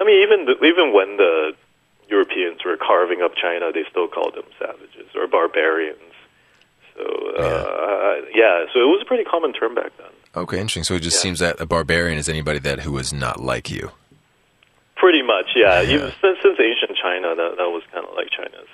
I 0.00 0.04
mean, 0.04 0.22
even 0.22 0.46
the, 0.46 0.54
even 0.64 0.92
when 0.92 1.16
the 1.16 1.52
Europeans 2.08 2.64
were 2.64 2.76
carving 2.76 3.22
up 3.22 3.32
China, 3.34 3.70
they 3.72 3.84
still 3.90 4.08
called 4.08 4.34
them 4.34 4.44
savages 4.58 5.08
or 5.14 5.26
barbarians. 5.26 5.98
So 6.96 7.02
uh, 7.38 8.16
yeah, 8.34 8.66
so 8.72 8.80
it 8.80 8.90
was 8.92 9.00
a 9.02 9.06
pretty 9.06 9.24
common 9.24 9.52
term 9.52 9.74
back 9.74 9.92
then. 9.98 10.08
Okay, 10.36 10.56
interesting. 10.58 10.84
So 10.84 10.94
it 10.94 11.00
just 11.00 11.16
Yeah. 11.18 11.22
seems 11.22 11.38
that 11.40 11.60
a 11.60 11.66
barbarian 11.66 12.18
is 12.18 12.28
anybody 12.28 12.58
that 12.60 12.80
who 12.80 12.96
is 12.98 13.12
not 13.12 13.40
like 13.40 13.70
you. 13.70 13.90
Pretty 14.96 15.22
much, 15.22 15.46
yeah. 15.56 15.80
Yeah. 15.80 15.94
Even 15.94 16.12
since, 16.20 16.38
since 16.42 16.60
ancient 16.60 16.96
China, 17.02 17.34
that 17.34 17.56
that 17.56 17.70
was 17.70 17.82
kind 17.92 18.06
of 18.06 18.14
like 18.14 18.28
China's 18.30 18.68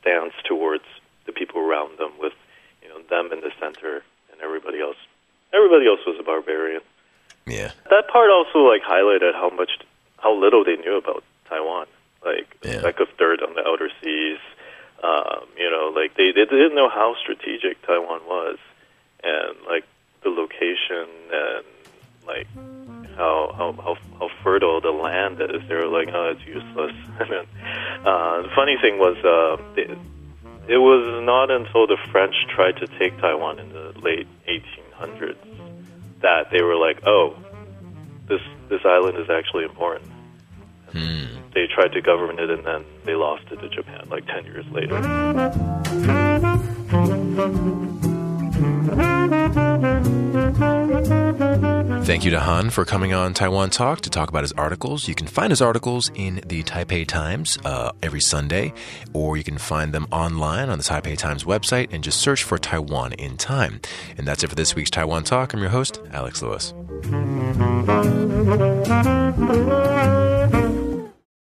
stance 0.00 0.34
towards 0.44 0.84
the 1.26 1.32
people 1.32 1.60
around 1.60 1.98
them, 1.98 2.12
with 2.20 2.34
you 2.82 2.88
know 2.90 3.00
them 3.08 3.32
in 3.32 3.40
the 3.40 3.50
center 3.58 4.02
and 4.34 4.42
everybody 4.42 4.80
else. 4.80 4.96
Everybody 5.52 5.86
else 5.86 6.00
was 6.06 6.16
a 6.18 6.22
barbarian. 6.24 6.82
Yeah. 7.46 7.70
That 7.90 8.08
part 8.08 8.30
also 8.30 8.58
like 8.60 8.82
highlighted 8.82 9.34
how 9.34 9.50
much, 9.50 9.70
how 10.18 10.34
little 10.34 10.64
they 10.64 10.76
knew 10.76 10.96
about 10.96 11.22
Taiwan, 11.48 11.86
like 12.24 12.46
Yeah. 12.64 12.72
a 12.72 12.78
speck 12.80 13.00
of 13.00 13.08
dirt 13.16 13.42
on 13.42 13.54
the 13.54 13.66
outer 13.66 13.90
seas. 14.02 14.38
Um, 15.02 15.46
you 15.56 15.70
know, 15.70 15.92
like 15.94 16.14
they 16.16 16.32
they 16.32 16.44
didn't 16.46 16.74
know 16.74 16.88
how 16.88 17.14
strategic 17.20 17.80
Taiwan 17.86 18.20
was, 18.26 18.58
and 19.22 19.54
like 19.68 19.84
the 20.22 20.30
location 20.30 21.06
and 21.30 21.64
like 22.26 22.46
how 23.16 23.52
how 23.56 23.72
how, 23.72 23.96
how 24.18 24.30
fertile 24.42 24.80
the 24.80 24.90
land 24.92 25.40
is. 25.42 25.60
They 25.68 25.74
were 25.74 25.86
like, 25.88 26.08
oh, 26.12 26.30
it's 26.30 26.46
useless. 26.46 26.94
and 27.20 27.30
then, 27.30 27.46
uh, 28.06 28.42
the 28.42 28.50
funny 28.56 28.78
thing 28.80 28.98
was, 28.98 29.18
uh, 29.22 29.62
it, 29.76 29.90
it 30.68 30.78
was 30.78 31.22
not 31.24 31.50
until 31.50 31.86
the 31.86 31.98
French 32.10 32.34
tried 32.54 32.76
to 32.76 32.86
take 32.98 33.18
Taiwan 33.18 33.58
in 33.58 33.68
the 33.70 33.92
late 34.00 34.26
1800s 34.48 35.36
that 36.20 36.50
they 36.50 36.62
were 36.62 36.76
like, 36.76 37.06
oh, 37.06 37.36
this 38.28 38.40
this 38.68 38.80
island 38.84 39.18
is 39.18 39.28
actually 39.28 39.64
important. 39.64 40.10
Hmm. 40.92 41.26
They 41.54 41.66
tried 41.66 41.92
to 41.92 42.00
govern 42.00 42.38
it, 42.38 42.50
and 42.50 42.64
then 42.64 42.84
they 43.04 43.14
lost 43.14 43.44
it 43.50 43.60
to 43.60 43.68
Japan 43.68 44.08
like 44.10 44.26
10 44.26 44.44
years 44.46 44.66
later. 44.72 45.00
Thank 52.04 52.24
you 52.24 52.30
to 52.30 52.40
Han 52.40 52.70
for 52.70 52.84
coming 52.84 53.12
on 53.12 53.34
Taiwan 53.34 53.70
Talk 53.70 54.00
to 54.02 54.10
talk 54.10 54.28
about 54.28 54.42
his 54.44 54.52
articles. 54.52 55.08
You 55.08 55.14
can 55.14 55.26
find 55.26 55.50
his 55.50 55.60
articles 55.60 56.10
in 56.14 56.42
the 56.46 56.62
Taipei 56.62 57.06
Times 57.06 57.58
uh, 57.64 57.90
every 58.02 58.20
Sunday, 58.20 58.72
or 59.12 59.36
you 59.36 59.42
can 59.42 59.58
find 59.58 59.92
them 59.92 60.06
online 60.12 60.68
on 60.68 60.78
the 60.78 60.84
Taipei 60.84 61.18
Times 61.18 61.44
website 61.44 61.88
and 61.92 62.04
just 62.04 62.20
search 62.20 62.44
for 62.44 62.56
Taiwan 62.56 63.14
in 63.14 63.36
Time. 63.36 63.80
And 64.16 64.28
that's 64.28 64.44
it 64.44 64.48
for 64.48 64.54
this 64.54 64.76
week's 64.76 64.90
Taiwan 64.90 65.24
Talk. 65.24 65.54
I'm 65.54 65.60
your 65.60 65.70
host, 65.70 66.00
Alex 66.12 66.40
Lewis. 66.40 66.72